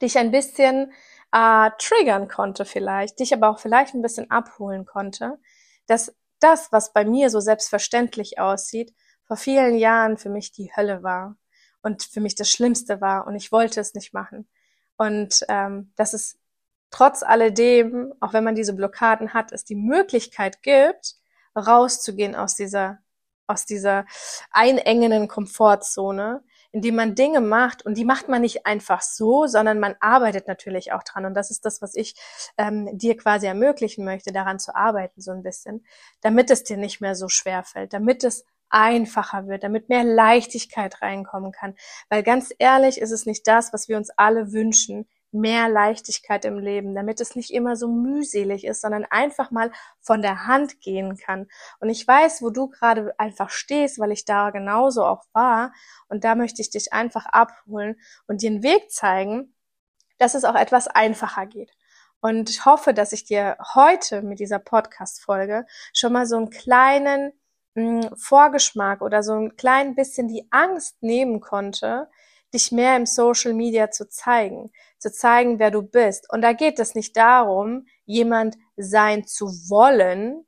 dich 0.03 0.19
ein 0.19 0.31
bisschen 0.31 0.93
äh, 1.33 1.71
triggern 1.79 2.29
konnte 2.29 2.65
vielleicht, 2.65 3.19
dich 3.21 3.35
aber 3.35 3.51
auch 3.51 3.59
vielleicht 3.59 3.95
ein 3.95 4.03
bisschen 4.03 4.31
abholen 4.31 4.87
konnte, 4.87 5.39
dass 5.87 6.15
das, 6.41 6.71
was 6.73 6.93
bei 6.93 7.05
mir 7.05 7.31
so 7.31 7.41
selbstverständlich 7.41 8.39
aussieht, 8.39 8.95
vor 9.25 9.37
vielen 9.37 9.77
Jahren 9.77 10.17
für 10.17 10.31
mich 10.31 10.53
die 10.53 10.71
Hölle 10.75 11.03
war 11.03 11.37
und 11.83 12.03
für 12.03 12.21
mich 12.21 12.35
das 12.35 12.51
Schlimmste 12.51 13.01
war 13.01 13.27
und 13.27 13.35
ich 13.35 13.53
wollte 13.53 13.81
es 13.81 13.95
nicht 13.95 14.15
machen. 14.15 14.49
Und 14.97 15.45
ähm, 15.49 15.93
dass 15.97 16.13
es 16.13 16.39
trotz 16.91 17.23
alledem, 17.23 18.15
auch 18.21 18.33
wenn 18.33 18.45
man 18.45 18.55
diese 18.55 18.75
Blockaden 18.75 19.35
hat, 19.35 19.53
es 19.53 19.65
die 19.65 19.77
Möglichkeit 19.77 20.63
gibt, 20.63 21.17
rauszugehen 21.55 22.35
aus 22.35 22.55
dieser, 22.55 22.99
aus 23.47 23.67
dieser 23.67 24.07
einengenden 24.51 25.29
Komfortzone, 25.29 26.43
indem 26.73 26.97
man 26.97 27.15
Dinge 27.15 27.41
macht. 27.41 27.85
Und 27.85 27.97
die 27.97 28.05
macht 28.05 28.29
man 28.29 28.43
nicht 28.43 28.67
einfach 28.67 29.03
so, 29.03 29.47
sondern 29.47 29.81
man 29.81 29.97
arbeitet 30.01 30.49
natürlich 30.49 30.93
auch 30.93 31.03
dran. 31.03 31.25
Und 31.25 31.35
das 31.35 31.51
ist 31.51 31.65
das, 31.65 31.81
was 31.83 31.95
ich 31.95 32.15
ähm, 32.57 32.89
dir 32.97 33.17
quasi 33.17 33.47
ermöglichen 33.47 34.05
möchte, 34.05 34.33
daran 34.33 34.59
zu 34.59 34.75
arbeiten 34.75 35.21
so 35.21 35.31
ein 35.31 35.43
bisschen, 35.43 35.85
damit 36.21 36.51
es 36.51 36.65
dir 36.65 36.77
nicht 36.77 37.01
mehr 37.01 37.15
so 37.15 37.29
schwer 37.29 37.65
fällt, 37.65 37.93
damit 37.93 38.25
es 38.25 38.45
einfacher 38.71 39.47
wird, 39.47 39.63
damit 39.63 39.89
mehr 39.89 40.05
Leichtigkeit 40.05 41.01
reinkommen 41.01 41.53
kann. 41.53 41.75
Weil 42.09 42.23
ganz 42.23 42.53
ehrlich 42.59 43.01
ist 43.01 43.13
es 43.13 43.27
nicht 43.27 43.47
das, 43.47 43.73
was 43.73 43.89
wir 43.89 43.97
uns 43.97 44.11
alle 44.17 44.53
wünschen, 44.53 45.09
mehr 45.31 45.69
Leichtigkeit 45.69 46.45
im 46.45 46.59
Leben, 46.59 46.95
damit 46.95 47.21
es 47.21 47.37
nicht 47.37 47.51
immer 47.53 47.77
so 47.77 47.89
mühselig 47.89 48.65
ist, 48.65 48.81
sondern 48.81 49.05
einfach 49.05 49.51
mal 49.51 49.71
von 50.01 50.23
der 50.23 50.47
Hand 50.47 50.81
gehen 50.81 51.17
kann. 51.17 51.49
Und 51.81 51.91
ich 51.91 52.07
weiß, 52.07 52.43
wo 52.43 52.51
du 52.51 52.69
gerade 52.69 53.15
einfach 53.19 53.51
stehst, 53.51 53.99
weil 53.99 54.13
ich 54.13 54.25
da 54.25 54.51
genauso 54.51 55.05
auch 55.05 55.25
war. 55.33 55.73
Und 56.09 56.25
da 56.25 56.35
möchte 56.35 56.63
ich 56.63 56.71
dich 56.71 56.93
einfach 56.93 57.27
abholen 57.27 58.01
und 58.27 58.43
dir 58.43 58.51
einen 58.51 58.63
Weg 58.63 58.91
zeigen, 58.91 59.55
dass 60.19 60.35
es 60.35 60.45
auch 60.45 60.55
etwas 60.55 60.89
einfacher 60.89 61.47
geht. 61.47 61.73
Und 62.21 62.51
ich 62.51 62.65
hoffe, 62.65 62.95
dass 62.95 63.13
ich 63.13 63.25
dir 63.25 63.57
heute 63.75 64.23
mit 64.23 64.41
dieser 64.41 64.59
Podcast-Folge 64.59 65.67
schon 65.93 66.13
mal 66.13 66.27
so 66.27 66.37
einen 66.37 66.51
kleinen 66.51 67.33
mh, 67.75 68.09
hm, 68.09 68.17
Vorgeschmack 68.17 69.03
oder 69.03 69.23
so 69.23 69.35
ein 69.35 69.57
klein 69.57 69.95
bisschen 69.95 70.27
die 70.29 70.47
Angst 70.51 71.01
nehmen 71.03 71.41
konnte, 71.41 72.09
dich 72.53 72.73
mehr 72.73 72.97
im 72.97 73.07
Social 73.07 73.53
Media 73.53 73.91
zu 73.91 74.09
zeigen, 74.09 74.71
zu 74.99 75.13
zeigen, 75.13 75.59
wer 75.59 75.71
du 75.71 75.83
bist. 75.83 76.31
Und 76.33 76.43
da 76.43 76.53
geht 76.53 76.79
es 76.79 76.95
nicht 76.95 77.17
darum, 77.17 77.87
jemand 78.05 78.57
sein 78.77 79.27
zu 79.27 79.47
wollen 79.69 80.47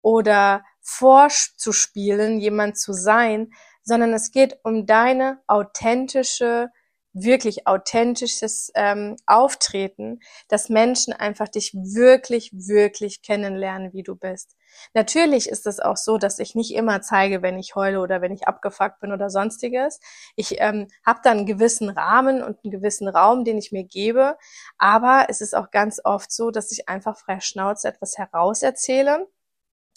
oder 0.00 0.64
vorzuspielen, 0.80 2.40
jemand 2.40 2.78
zu 2.78 2.92
sein, 2.92 3.52
sondern 3.82 4.12
es 4.12 4.30
geht 4.30 4.58
um 4.64 4.86
deine 4.86 5.42
authentische 5.46 6.70
wirklich 7.12 7.66
authentisches 7.66 8.70
ähm, 8.74 9.16
Auftreten, 9.26 10.20
dass 10.48 10.68
Menschen 10.68 11.12
einfach 11.12 11.48
dich 11.48 11.74
wirklich, 11.74 12.50
wirklich 12.52 13.22
kennenlernen, 13.22 13.92
wie 13.92 14.02
du 14.02 14.16
bist. 14.16 14.56
Natürlich 14.94 15.48
ist 15.48 15.66
es 15.66 15.80
auch 15.80 15.96
so, 15.96 16.16
dass 16.16 16.38
ich 16.38 16.54
nicht 16.54 16.74
immer 16.74 17.02
zeige, 17.02 17.42
wenn 17.42 17.58
ich 17.58 17.74
heule 17.74 18.00
oder 18.00 18.22
wenn 18.22 18.32
ich 18.32 18.48
abgefuckt 18.48 19.00
bin 19.00 19.12
oder 19.12 19.28
sonstiges. 19.28 20.00
Ich 20.36 20.60
ähm, 20.60 20.88
habe 21.04 21.20
dann 21.22 21.38
einen 21.38 21.46
gewissen 21.46 21.90
Rahmen 21.90 22.42
und 22.42 22.58
einen 22.64 22.70
gewissen 22.70 23.08
Raum, 23.08 23.44
den 23.44 23.58
ich 23.58 23.72
mir 23.72 23.84
gebe, 23.84 24.36
aber 24.78 25.26
es 25.28 25.40
ist 25.40 25.54
auch 25.54 25.70
ganz 25.70 26.00
oft 26.04 26.32
so, 26.32 26.50
dass 26.50 26.72
ich 26.72 26.88
einfach 26.88 27.18
frei 27.18 27.40
Schnauze 27.40 27.88
etwas 27.88 28.16
herauserzähle. 28.16 29.26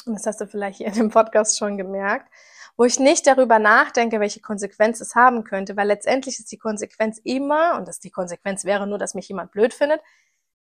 Und 0.05 0.13
das 0.13 0.25
hast 0.25 0.41
du 0.41 0.47
vielleicht 0.47 0.77
hier 0.77 0.87
in 0.87 0.93
dem 0.93 1.09
Podcast 1.09 1.57
schon 1.57 1.77
gemerkt 1.77 2.29
wo 2.77 2.83
ich 2.83 2.99
nicht 2.99 3.25
darüber 3.27 3.59
nachdenke, 3.59 4.19
welche 4.19 4.41
Konsequenz 4.41 4.99
es 5.01 5.15
haben 5.15 5.43
könnte, 5.43 5.77
weil 5.77 5.87
letztendlich 5.87 6.39
ist 6.39 6.51
die 6.51 6.57
Konsequenz 6.57 7.19
immer, 7.23 7.77
und 7.77 7.87
das 7.87 7.99
die 7.99 8.11
Konsequenz 8.11 8.65
wäre 8.65 8.87
nur, 8.87 8.97
dass 8.97 9.13
mich 9.13 9.27
jemand 9.27 9.51
blöd 9.51 9.73
findet, 9.73 10.01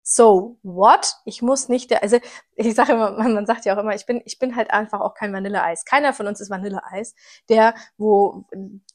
so 0.03 0.59
what? 0.63 1.15
Ich 1.25 1.43
muss 1.43 1.69
nicht, 1.69 1.91
der, 1.91 2.03
also 2.03 2.19
ich 2.57 2.75
sage 2.75 2.93
immer, 2.93 3.13
man, 3.13 3.47
sagt 3.47 3.65
ja 3.65 3.75
auch 3.75 3.81
immer, 3.81 3.95
ich 3.95 4.07
bin, 4.07 4.21
ich 4.25 4.39
bin 4.39 4.57
halt 4.57 4.71
einfach 4.71 5.01
auch 5.01 5.15
kein 5.15 5.33
Vanilleeis. 5.33 5.85
Keiner 5.85 6.13
von 6.13 6.27
uns 6.27 6.41
ist 6.41 6.51
Vanilleeis, 6.51 7.15
der, 7.49 7.75
wo 7.97 8.45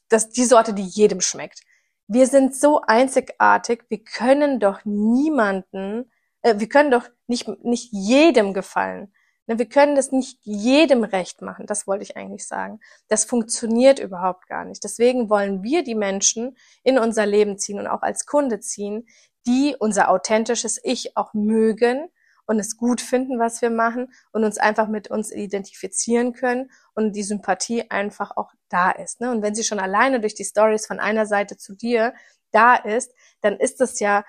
das 0.08 0.28
die 0.28 0.44
Sorte, 0.44 0.74
die 0.74 0.84
jedem 0.84 1.20
schmeckt. 1.20 1.62
Wir 2.08 2.26
sind 2.26 2.54
so 2.54 2.82
einzigartig, 2.82 3.84
wir 3.88 4.02
können 4.02 4.60
doch 4.60 4.84
niemanden, 4.84 6.10
äh, 6.42 6.58
wir 6.58 6.68
können 6.68 6.90
doch 6.90 7.04
nicht 7.26 7.48
nicht 7.64 7.92
jedem 7.92 8.54
gefallen. 8.54 9.12
Wir 9.56 9.68
können 9.68 9.96
das 9.96 10.12
nicht 10.12 10.38
jedem 10.42 11.04
recht 11.04 11.40
machen, 11.40 11.66
das 11.66 11.86
wollte 11.86 12.02
ich 12.02 12.16
eigentlich 12.16 12.46
sagen. 12.46 12.80
Das 13.08 13.24
funktioniert 13.24 13.98
überhaupt 13.98 14.46
gar 14.46 14.64
nicht. 14.64 14.84
Deswegen 14.84 15.30
wollen 15.30 15.62
wir 15.62 15.82
die 15.82 15.94
Menschen 15.94 16.56
in 16.82 16.98
unser 16.98 17.24
Leben 17.24 17.58
ziehen 17.58 17.78
und 17.78 17.86
auch 17.86 18.02
als 18.02 18.26
Kunde 18.26 18.60
ziehen, 18.60 19.06
die 19.46 19.74
unser 19.78 20.10
authentisches 20.10 20.78
Ich 20.84 21.16
auch 21.16 21.32
mögen 21.32 22.08
und 22.48 22.58
es 22.58 22.76
gut 22.76 23.00
finden, 23.00 23.38
was 23.38 23.62
wir 23.62 23.70
machen 23.70 24.12
und 24.32 24.44
uns 24.44 24.58
einfach 24.58 24.88
mit 24.88 25.10
uns 25.10 25.30
identifizieren 25.32 26.32
können 26.32 26.70
und 26.94 27.14
die 27.14 27.22
Sympathie 27.22 27.90
einfach 27.90 28.36
auch 28.36 28.52
da 28.68 28.90
ist. 28.90 29.20
Ne? 29.20 29.30
Und 29.30 29.42
wenn 29.42 29.54
sie 29.54 29.64
schon 29.64 29.78
alleine 29.78 30.20
durch 30.20 30.34
die 30.34 30.44
Stories 30.44 30.86
von 30.86 30.98
einer 30.98 31.26
Seite 31.26 31.56
zu 31.56 31.74
dir 31.74 32.14
da 32.50 32.74
ist, 32.74 33.12
dann 33.42 33.58
ist 33.58 33.80
es 33.80 34.00
ja 34.00 34.24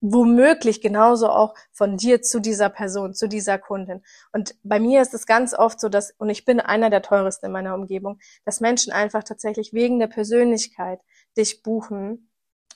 womöglich 0.00 0.80
genauso 0.80 1.28
auch 1.28 1.54
von 1.72 1.96
dir 1.96 2.22
zu 2.22 2.40
dieser 2.40 2.68
Person, 2.68 3.14
zu 3.14 3.28
dieser 3.28 3.58
Kundin. 3.58 4.02
Und 4.32 4.54
bei 4.62 4.78
mir 4.78 5.02
ist 5.02 5.14
es 5.14 5.26
ganz 5.26 5.54
oft 5.54 5.80
so, 5.80 5.88
dass, 5.88 6.12
und 6.18 6.30
ich 6.30 6.44
bin 6.44 6.60
einer 6.60 6.90
der 6.90 7.02
teuersten 7.02 7.46
in 7.46 7.52
meiner 7.52 7.74
Umgebung, 7.74 8.18
dass 8.44 8.60
Menschen 8.60 8.92
einfach 8.92 9.24
tatsächlich 9.24 9.72
wegen 9.72 9.98
der 9.98 10.06
Persönlichkeit 10.06 11.00
dich 11.36 11.62
buchen, 11.62 12.30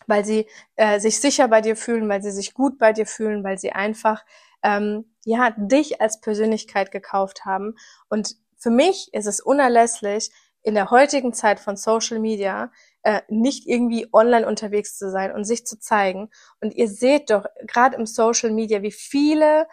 weil 0.07 0.25
sie 0.25 0.47
äh, 0.77 0.99
sich 0.99 1.21
sicher 1.21 1.49
bei 1.49 1.61
dir 1.61 1.77
fühlen, 1.77 2.09
weil 2.09 2.23
sie 2.23 2.33
sich 2.33 2.55
gut 2.55 2.79
bei 2.79 2.93
dir 2.93 3.07
fühlen, 3.07 3.45
weil 3.45 3.59
sie 3.59 3.73
einfach 3.73 4.25
ähm, 4.63 5.15
ja 5.25 5.55
dich 5.57 6.01
als 6.01 6.21
Persönlichkeit 6.21 6.91
gekauft 6.91 7.45
haben. 7.45 7.77
Und 8.09 8.37
für 8.57 8.71
mich 8.71 9.13
ist 9.13 9.27
es 9.27 9.41
unerlässlich, 9.41 10.31
in 10.63 10.75
der 10.75 10.91
heutigen 10.91 11.33
Zeit 11.33 11.59
von 11.59 11.77
Social 11.77 12.21
Media 12.21 12.71
äh, 13.03 13.23
nicht 13.29 13.67
irgendwie 13.67 14.09
online 14.13 14.47
unterwegs 14.47 14.97
zu 14.97 15.11
sein 15.11 15.33
und 15.33 15.45
sich 15.45 15.67
zu 15.67 15.79
zeigen. 15.79 16.31
Und 16.61 16.75
ihr 16.75 16.89
seht 16.89 17.31
doch 17.31 17.47
gerade 17.67 17.97
im 17.97 18.07
Social 18.07 18.51
Media, 18.51 18.83
wie 18.83 18.93
viele, 18.93 19.67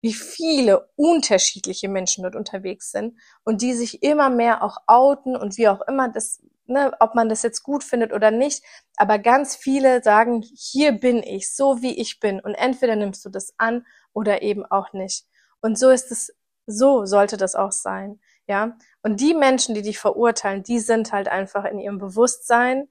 wie 0.00 0.14
viele 0.14 0.88
unterschiedliche 0.96 1.88
Menschen 1.88 2.22
dort 2.22 2.34
unterwegs 2.34 2.90
sind 2.90 3.18
und 3.44 3.62
die 3.62 3.74
sich 3.74 4.02
immer 4.02 4.30
mehr 4.30 4.62
auch 4.62 4.78
outen 4.86 5.36
und 5.36 5.56
wie 5.58 5.68
auch 5.68 5.80
immer 5.82 6.08
das, 6.08 6.42
ne, 6.66 6.92
ob 6.98 7.14
man 7.14 7.28
das 7.28 7.42
jetzt 7.42 7.62
gut 7.62 7.84
findet 7.84 8.12
oder 8.12 8.30
nicht. 8.30 8.64
Aber 8.96 9.18
ganz 9.18 9.54
viele 9.54 10.02
sagen, 10.02 10.42
hier 10.42 10.92
bin 10.92 11.22
ich, 11.22 11.54
so 11.54 11.82
wie 11.82 12.00
ich 12.00 12.18
bin. 12.18 12.40
Und 12.40 12.54
entweder 12.54 12.96
nimmst 12.96 13.24
du 13.24 13.28
das 13.28 13.54
an 13.58 13.86
oder 14.12 14.42
eben 14.42 14.64
auch 14.66 14.92
nicht. 14.92 15.26
Und 15.60 15.78
so 15.78 15.90
ist 15.90 16.10
es, 16.10 16.34
so 16.66 17.06
sollte 17.06 17.36
das 17.36 17.54
auch 17.54 17.72
sein. 17.72 18.20
Ja, 18.48 18.76
und 19.02 19.20
die 19.20 19.34
Menschen, 19.34 19.74
die 19.74 19.82
dich 19.82 19.98
verurteilen, 19.98 20.62
die 20.62 20.78
sind 20.80 21.12
halt 21.12 21.28
einfach 21.28 21.64
in 21.64 21.78
ihrem 21.78 21.98
Bewusstsein 21.98 22.88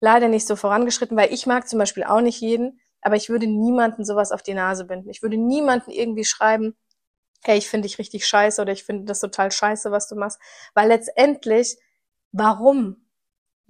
leider 0.00 0.28
nicht 0.28 0.46
so 0.46 0.56
vorangeschritten, 0.56 1.16
weil 1.16 1.32
ich 1.32 1.46
mag 1.46 1.68
zum 1.68 1.78
Beispiel 1.78 2.04
auch 2.04 2.20
nicht 2.20 2.40
jeden, 2.40 2.80
aber 3.00 3.16
ich 3.16 3.28
würde 3.28 3.46
niemanden 3.46 4.04
sowas 4.04 4.32
auf 4.32 4.42
die 4.42 4.54
Nase 4.54 4.84
binden. 4.84 5.08
Ich 5.10 5.22
würde 5.22 5.36
niemanden 5.36 5.90
irgendwie 5.90 6.24
schreiben, 6.24 6.76
hey, 7.44 7.58
ich 7.58 7.68
finde 7.68 7.88
dich 7.88 7.98
richtig 7.98 8.26
scheiße 8.26 8.62
oder 8.62 8.72
ich 8.72 8.84
finde 8.84 9.04
das 9.06 9.20
total 9.20 9.52
scheiße, 9.52 9.90
was 9.92 10.08
du 10.08 10.16
machst, 10.16 10.40
weil 10.74 10.88
letztendlich, 10.88 11.76
warum? 12.32 13.07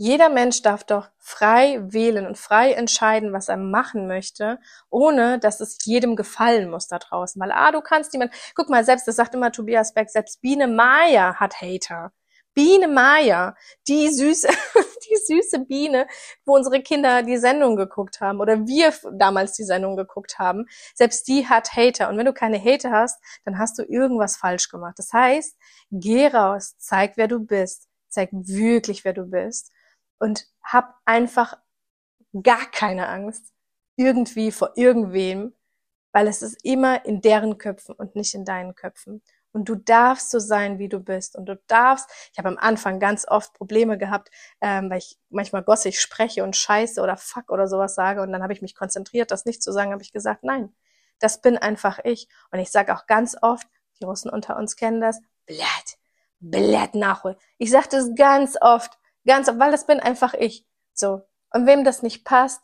Jeder 0.01 0.29
Mensch 0.29 0.63
darf 0.63 0.85
doch 0.85 1.09
frei 1.19 1.81
wählen 1.83 2.25
und 2.25 2.39
frei 2.39 2.73
entscheiden, 2.73 3.33
was 3.33 3.49
er 3.49 3.57
machen 3.57 4.07
möchte, 4.07 4.61
ohne 4.91 5.41
dass 5.41 5.59
es 5.59 5.77
jedem 5.85 6.15
gefallen 6.15 6.71
muss 6.71 6.87
da 6.87 7.01
draußen. 7.01 7.43
Weil, 7.43 7.51
ah, 7.51 7.73
du 7.73 7.81
kannst 7.81 8.13
jemand, 8.13 8.33
guck 8.55 8.69
mal, 8.69 8.85
selbst, 8.85 9.09
das 9.09 9.17
sagt 9.17 9.35
immer 9.35 9.51
Tobias 9.51 9.95
Beck, 9.95 10.09
selbst 10.09 10.41
Biene 10.41 10.69
Maya 10.69 11.35
hat 11.35 11.61
Hater. 11.61 12.13
Biene 12.55 12.87
Maya, 12.87 13.57
die 13.89 14.09
süße, 14.09 14.47
die 15.11 15.17
süße 15.17 15.65
Biene, 15.65 16.07
wo 16.45 16.55
unsere 16.55 16.81
Kinder 16.81 17.25
die 17.25 17.37
Sendung 17.37 17.75
geguckt 17.75 18.21
haben 18.21 18.39
oder 18.39 18.69
wir 18.69 18.95
damals 19.13 19.55
die 19.55 19.65
Sendung 19.65 19.97
geguckt 19.97 20.39
haben, 20.39 20.67
selbst 20.95 21.27
die 21.27 21.49
hat 21.49 21.75
Hater. 21.75 22.09
Und 22.09 22.19
wenn 22.19 22.27
du 22.27 22.33
keine 22.33 22.63
Hater 22.63 22.93
hast, 22.93 23.21
dann 23.45 23.59
hast 23.59 23.77
du 23.81 23.83
irgendwas 23.83 24.37
falsch 24.37 24.69
gemacht. 24.69 24.95
Das 24.97 25.13
heißt, 25.13 25.57
geh 25.91 26.29
raus, 26.29 26.77
zeig, 26.79 27.17
wer 27.17 27.27
du 27.27 27.41
bist, 27.41 27.89
zeig 28.09 28.29
wirklich, 28.33 29.05
wer 29.05 29.13
du 29.13 29.25
bist 29.25 29.73
und 30.19 30.47
hab 30.63 30.97
einfach 31.05 31.57
gar 32.43 32.71
keine 32.71 33.09
Angst 33.09 33.53
irgendwie 33.97 34.53
vor 34.53 34.73
irgendwem, 34.77 35.55
weil 36.13 36.29
es 36.29 36.43
ist 36.43 36.65
immer 36.65 37.05
in 37.05 37.21
deren 37.21 37.59
Köpfen 37.59 37.95
und 37.95 38.17
nicht 38.17 38.35
in 38.35 38.45
deinen 38.45 38.75
Köpfen. 38.75 39.23
Und 39.53 39.69
du 39.69 39.75
darfst 39.75 40.31
so 40.31 40.39
sein, 40.39 40.79
wie 40.79 40.89
du 40.89 41.01
bist. 41.01 41.35
Und 41.35 41.47
du 41.47 41.61
darfst, 41.67 42.09
ich 42.33 42.39
habe 42.39 42.49
am 42.49 42.59
Anfang 42.59 43.01
ganz 43.01 43.27
oft 43.27 43.55
Probleme 43.55 43.99
gehabt, 43.99 44.31
ähm, 44.61 44.91
weil 44.91 44.99
ich 44.99 45.19
manchmal 45.31 45.63
gossig 45.63 46.01
spreche 46.01 46.45
und 46.45 46.55
scheiße 46.55 47.01
oder 47.01 47.17
fuck 47.17 47.51
oder 47.51 47.67
sowas 47.67 47.95
sage. 47.95 48.23
Und 48.23 48.33
dann 48.33 48.43
habe 48.43 48.53
ich 48.53 48.63
mich 48.63 48.75
konzentriert, 48.75 49.31
das 49.31 49.47
nicht 49.47 49.63
zu 49.63 49.73
sagen, 49.73 49.93
habe 49.93 50.03
ich 50.03 50.13
gesagt, 50.13 50.45
nein, 50.45 50.75
das 51.19 51.41
bin 51.41 51.57
einfach 51.57 51.99
ich. 52.05 52.29
Und 52.51 52.59
ich 52.59 52.71
sage 52.71 52.95
auch 52.95 53.07
ganz 53.07 53.37
oft, 53.41 53.67
die 54.01 54.05
Russen 54.05 54.31
unter 54.31 54.57
uns 54.57 54.77
kennen 54.77 55.01
das, 55.01 55.21
Blatt, 55.47 55.99
Blatt 56.41 56.95
nachholen. 56.95 57.37
Ich 57.57 57.71
sage 57.71 57.89
das 57.91 58.15
ganz 58.15 58.57
oft. 58.61 58.98
Ganz, 59.29 59.47
weil 59.47 59.71
das 59.71 59.87
bin 59.87 60.01
einfach 60.01 60.33
ich. 60.33 60.67
So. 60.95 61.21
Und 61.53 61.67
wem 61.67 61.85
das 61.85 62.03
nicht 62.03 62.25
passt, 62.25 62.63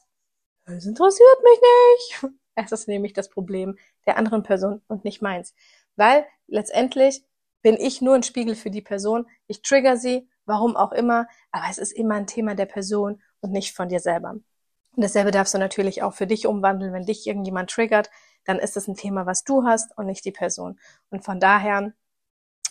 das 0.65 0.87
interessiert 0.87 1.43
mich 1.43 1.61
nicht. 1.61 2.35
Es 2.57 2.71
ist 2.71 2.87
nämlich 2.87 3.13
das 3.13 3.31
Problem 3.31 3.77
der 4.07 4.17
anderen 4.17 4.45
Person 4.45 4.81
und 4.87 5.05
nicht 5.05 5.21
meins. 5.21 5.57
Weil 5.97 6.25
letztendlich 6.47 7.25
bin 7.63 7.75
ich 7.77 8.01
nur 8.01 8.15
ein 8.15 8.23
Spiegel 8.23 8.55
für 8.55 8.71
die 8.71 8.81
Person. 8.81 9.27
Ich 9.49 9.61
trigger 9.63 9.97
sie, 9.97 10.29
warum 10.45 10.77
auch 10.77 10.93
immer, 10.93 11.27
aber 11.51 11.65
es 11.69 11.79
ist 11.79 11.91
immer 11.91 12.15
ein 12.15 12.29
Thema 12.29 12.55
der 12.55 12.67
Person 12.67 13.21
und 13.41 13.51
nicht 13.51 13.75
von 13.75 13.89
dir 13.89 13.99
selber. 13.99 14.31
Und 14.31 15.03
dasselbe 15.03 15.33
darfst 15.33 15.53
du 15.53 15.59
natürlich 15.59 16.05
auch 16.05 16.15
für 16.15 16.29
dich 16.29 16.47
umwandeln, 16.47 16.93
wenn 16.93 17.07
dich 17.07 17.27
irgendjemand 17.27 17.71
triggert, 17.71 18.09
dann 18.45 18.61
ist 18.61 18.77
es 18.77 18.87
ein 18.87 18.95
Thema, 18.95 19.27
was 19.27 19.43
du 19.43 19.65
hast 19.65 19.99
und 19.99 20.07
nicht 20.07 20.25
die 20.25 20.31
Person. 20.31 20.79
Und 21.11 21.25
von 21.25 21.41
daher, 21.41 21.93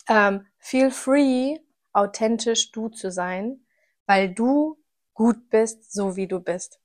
ähm, 0.08 0.48
feel 0.60 0.92
free, 0.92 1.60
authentisch 1.92 2.72
du 2.72 2.88
zu 2.88 3.12
sein, 3.12 3.63
weil 4.06 4.34
du 4.34 4.78
gut 5.14 5.50
bist, 5.50 5.94
so 5.94 6.16
wie 6.16 6.28
du 6.28 6.40
bist. 6.40 6.80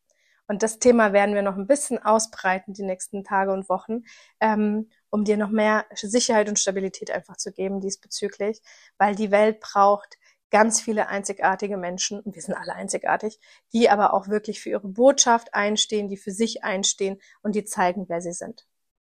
Und 0.46 0.62
das 0.62 0.78
Thema 0.78 1.12
werden 1.12 1.34
wir 1.34 1.42
noch 1.42 1.56
ein 1.56 1.66
bisschen 1.66 2.02
ausbreiten 2.02 2.72
die 2.72 2.82
nächsten 2.82 3.22
Tage 3.22 3.52
und 3.52 3.68
Wochen, 3.68 4.04
ähm, 4.40 4.90
um 5.10 5.24
dir 5.24 5.36
noch 5.36 5.50
mehr 5.50 5.84
Sicherheit 5.94 6.48
und 6.48 6.58
Stabilität 6.58 7.10
einfach 7.10 7.36
zu 7.36 7.52
geben 7.52 7.80
diesbezüglich, 7.80 8.62
weil 8.96 9.14
die 9.14 9.30
Welt 9.30 9.60
braucht 9.60 10.18
ganz 10.50 10.80
viele 10.80 11.08
einzigartige 11.08 11.76
Menschen, 11.76 12.20
und 12.20 12.34
wir 12.34 12.40
sind 12.40 12.54
alle 12.54 12.74
einzigartig, 12.74 13.38
die 13.74 13.90
aber 13.90 14.14
auch 14.14 14.28
wirklich 14.28 14.60
für 14.62 14.70
ihre 14.70 14.88
Botschaft 14.88 15.52
einstehen, 15.52 16.08
die 16.08 16.16
für 16.16 16.30
sich 16.30 16.64
einstehen 16.64 17.20
und 17.42 17.54
die 17.54 17.64
zeigen, 17.64 18.06
wer 18.08 18.22
sie 18.22 18.32
sind. 18.32 18.66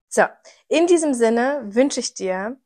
So, 0.09 0.23
in 0.69 0.87
diesem 0.87 1.13
Sinne 1.13 1.63
wünsche 1.67 2.01
ich 2.01 2.15
dir 2.15 2.59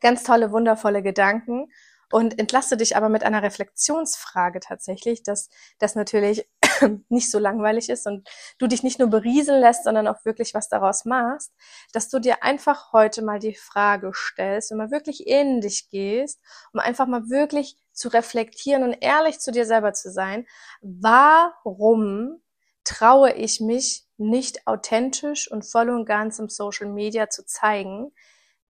ganz 0.00 0.24
tolle, 0.24 0.52
wundervolle 0.52 1.02
Gedanken 1.02 1.70
und 2.12 2.38
entlasse 2.38 2.76
dich 2.76 2.96
aber 2.96 3.08
mit 3.08 3.24
einer 3.24 3.42
Reflexionsfrage 3.42 4.60
tatsächlich, 4.60 5.22
dass 5.22 5.48
das 5.78 5.94
natürlich 5.94 6.48
nicht 7.08 7.30
so 7.30 7.38
langweilig 7.38 7.88
ist 7.88 8.06
und 8.06 8.28
du 8.58 8.66
dich 8.66 8.82
nicht 8.82 8.98
nur 8.98 9.08
berieseln 9.08 9.60
lässt, 9.60 9.84
sondern 9.84 10.06
auch 10.06 10.24
wirklich 10.24 10.54
was 10.54 10.68
daraus 10.68 11.04
machst, 11.04 11.52
dass 11.92 12.08
du 12.08 12.18
dir 12.18 12.42
einfach 12.42 12.92
heute 12.92 13.22
mal 13.22 13.38
die 13.38 13.54
Frage 13.54 14.12
stellst 14.14 14.70
und 14.70 14.78
mal 14.78 14.90
wirklich 14.90 15.26
in 15.26 15.60
dich 15.60 15.88
gehst, 15.90 16.40
um 16.72 16.80
einfach 16.80 17.06
mal 17.06 17.28
wirklich 17.28 17.76
zu 17.92 18.08
reflektieren 18.08 18.82
und 18.82 18.96
ehrlich 19.00 19.40
zu 19.40 19.50
dir 19.50 19.66
selber 19.66 19.92
zu 19.92 20.10
sein. 20.10 20.46
Warum 20.82 22.40
traue 22.84 23.32
ich 23.32 23.60
mich 23.60 24.06
nicht 24.16 24.66
authentisch 24.66 25.50
und 25.50 25.64
voll 25.64 25.90
und 25.90 26.06
ganz 26.06 26.38
im 26.38 26.48
Social 26.48 26.88
Media 26.88 27.28
zu 27.28 27.44
zeigen, 27.44 28.12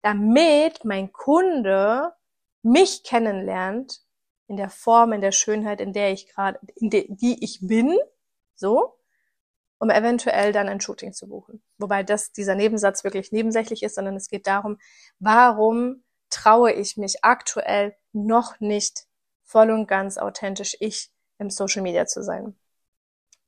damit 0.03 0.85
mein 0.85 1.13
Kunde 1.13 2.13
mich 2.65 3.05
kennenlernt 3.05 4.01
in 4.49 4.57
der 4.57 4.71
Form, 4.71 5.13
in 5.13 5.21
der 5.21 5.33
Schönheit, 5.33 5.81
in 5.81 5.93
der 5.93 6.13
ich 6.13 6.29
gerade, 6.29 6.59
in 6.75 6.91
der, 6.91 7.05
die 7.09 7.43
ich 7.43 7.61
bin, 7.63 7.97
so, 8.55 8.95
um 9.79 9.91
eventuell 9.91 10.53
dann 10.53 10.69
ein 10.69 10.81
Shooting 10.81 11.13
zu 11.13 11.29
buchen. 11.29 11.63
Wobei 11.79 12.03
das, 12.03 12.33
dieser 12.33 12.55
Nebensatz 12.55 13.05
wirklich 13.05 13.33
nebensächlich 13.33 13.83
ist, 13.83 13.95
sondern 13.95 14.17
es 14.17 14.29
geht 14.29 14.47
darum, 14.47 14.79
warum 15.19 16.05
traue 16.31 16.73
ich 16.73 16.97
mich 16.97 17.23
aktuell 17.23 17.97
noch 18.13 18.61
nicht 18.61 19.07
voll 19.43 19.71
und 19.71 19.87
ganz 19.87 20.19
authentisch 20.19 20.77
ich 20.81 21.11
im 21.39 21.51
Social 21.51 21.83
Media 21.83 22.07
zu 22.07 22.23
sein. 22.23 22.57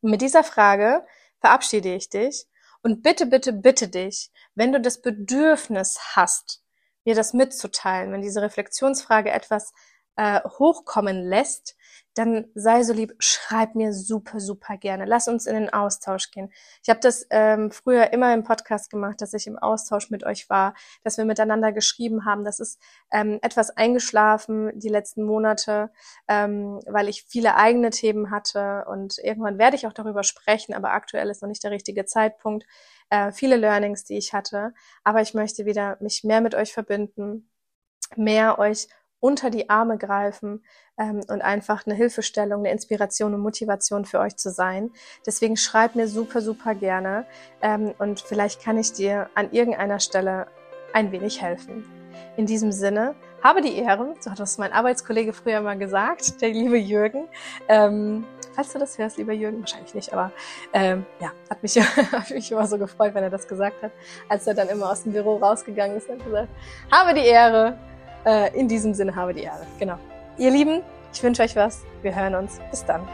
Und 0.03 0.11
mit 0.11 0.21
dieser 0.21 0.45
Frage 0.45 1.07
verabschiede 1.41 1.95
ich 1.95 2.11
dich 2.11 2.47
und 2.83 3.03
bitte, 3.03 3.27
bitte, 3.27 3.53
bitte 3.53 3.89
dich, 3.89 4.31
wenn 4.55 4.73
du 4.73 4.81
das 4.81 5.01
Bedürfnis 5.01 5.99
hast, 6.15 6.63
mir 7.07 7.15
das 7.15 7.33
mitzuteilen, 7.33 8.13
wenn 8.13 8.21
diese 8.21 8.43
Reflexionsfrage 8.43 9.31
etwas 9.31 9.73
äh, 10.17 10.41
hochkommen 10.59 11.23
lässt, 11.25 11.77
dann 12.15 12.47
sei 12.55 12.83
so 12.83 12.95
lieb, 12.95 13.13
schreib 13.19 13.75
mir 13.75 13.93
super, 13.93 14.41
super 14.41 14.79
gerne. 14.79 15.05
Lass 15.05 15.29
uns 15.29 15.47
in 15.47 15.55
den 15.55 15.73
Austausch 15.73 16.31
gehen. 16.31 16.51
Ich 16.83 16.89
habe 16.89 17.01
das 17.01 17.27
ähm, 17.29 17.71
früher 17.71 18.13
immer 18.15 18.33
im 18.33 18.43
Podcast 18.43 18.91
gemacht, 18.91 19.21
dass 19.21 19.35
ich 19.35 19.47
im 19.47 19.59
Austausch 19.59 20.11
mit 20.11 20.25
euch 20.25 20.49
war, 20.49 20.75
dass 21.05 21.19
wir 21.19 21.27
miteinander 21.27 21.73
geschrieben 21.73 22.25
haben. 22.25 22.45
Das 22.45 22.59
ist 22.59 22.81
ähm, 23.13 23.39
etwas 23.43 23.69
eingeschlafen 23.77 24.73
die 24.79 24.89
letzten 24.89 25.25
Monate, 25.25 25.91
ähm, 26.27 26.81
weil 26.87 27.11
ich 27.11 27.27
viele 27.29 27.57
eigene 27.57 27.91
Themen 27.91 28.31
hatte 28.31 28.87
und 28.89 29.19
irgendwann 29.19 29.59
werde 29.59 29.77
ich 29.77 29.87
auch 29.87 29.93
darüber 29.93 30.23
sprechen, 30.23 30.73
aber 30.73 30.93
aktuell 30.93 31.29
ist 31.29 31.43
noch 31.43 31.49
nicht 31.49 31.65
der 31.65 31.71
richtige 31.71 32.07
Zeitpunkt. 32.07 32.65
Äh, 33.11 33.33
viele 33.33 33.57
Learnings, 33.57 34.05
die 34.05 34.17
ich 34.17 34.33
hatte, 34.33 34.75
aber 35.05 35.23
ich 35.23 35.35
möchte 35.35 35.65
wieder 35.65 35.97
mich 36.01 36.25
mehr 36.25 36.41
mit 36.41 36.55
euch 36.55 36.73
verbinden, 36.73 37.49
mehr 38.17 38.59
euch 38.59 38.89
unter 39.21 39.51
die 39.51 39.71
Arme 39.71 39.99
greifen 39.99 40.65
ähm, 40.99 41.21
und 41.29 41.43
einfach 41.43 41.87
eine 41.87 41.95
Hilfestellung, 41.95 42.61
eine 42.61 42.73
Inspiration 42.73 43.35
und 43.35 43.41
Motivation 43.41 44.05
für 44.05 44.21
euch 44.21 44.37
zu 44.37 44.51
sein. 44.51 44.91
Deswegen 45.25 45.57
schreib 45.57 45.95
mir 45.95 46.09
super, 46.09 46.41
super 46.41 46.75
gerne 46.75 47.27
ähm, 47.63 47.95
und 47.99 48.21
vielleicht 48.21 48.63
kann 48.63 48.79
ich 48.79 48.93
dir 48.93 49.31
an 49.35 49.53
irgendeiner 49.53 50.01
Stelle 50.01 50.47
ein 50.93 51.13
wenig 51.13 51.43
helfen. 51.43 51.85
In 52.37 52.47
diesem 52.47 52.73
Sinne, 52.73 53.15
habe 53.43 53.63
die 53.63 53.77
Ehre, 53.77 54.15
so 54.21 54.31
hat 54.31 54.41
das 54.41 54.59
mein 54.59 54.73
Arbeitskollege 54.73 55.33
früher 55.33 55.61
mal 55.61 55.79
gesagt, 55.79 56.41
der 56.41 56.51
liebe 56.51 56.77
Jürgen. 56.77 57.29
Ähm, 57.69 58.25
falls 58.57 58.73
du 58.73 58.79
das 58.79 58.99
hörst, 58.99 59.19
lieber 59.19 59.33
Jürgen, 59.33 59.61
wahrscheinlich 59.61 59.95
nicht, 59.95 60.13
aber 60.13 60.33
ähm, 60.73 61.05
ja, 61.21 61.31
hat 61.49 61.63
mich, 61.63 61.77
hat 62.13 62.31
mich 62.31 62.51
immer 62.51 62.67
so 62.67 62.79
gefreut, 62.79 63.15
wenn 63.15 63.23
er 63.23 63.31
das 63.31 63.47
gesagt 63.47 63.83
hat, 63.83 63.93
als 64.29 64.47
er 64.47 64.55
dann 64.55 64.69
immer 64.69 64.91
aus 64.91 65.05
dem 65.05 65.13
Büro 65.13 65.37
rausgegangen 65.37 65.97
ist 65.97 66.09
und 66.09 66.25
gesagt, 66.25 66.49
habe 66.91 67.15
die 67.15 67.27
Ehre, 67.27 67.79
äh, 68.25 68.59
in 68.59 68.67
diesem 68.67 68.95
Sinne 68.95 69.15
habe 69.15 69.35
die 69.35 69.43
Ehre. 69.43 69.67
Genau. 69.79 69.99
Ihr 70.39 70.51
Lieben, 70.51 70.83
ich 71.13 71.23
wünsche 71.23 71.43
euch 71.43 71.55
was. 71.55 71.85
Wir 72.03 72.15
hören 72.15 72.35
uns. 72.35 72.59
Bis 72.71 72.85
dann. 72.85 73.07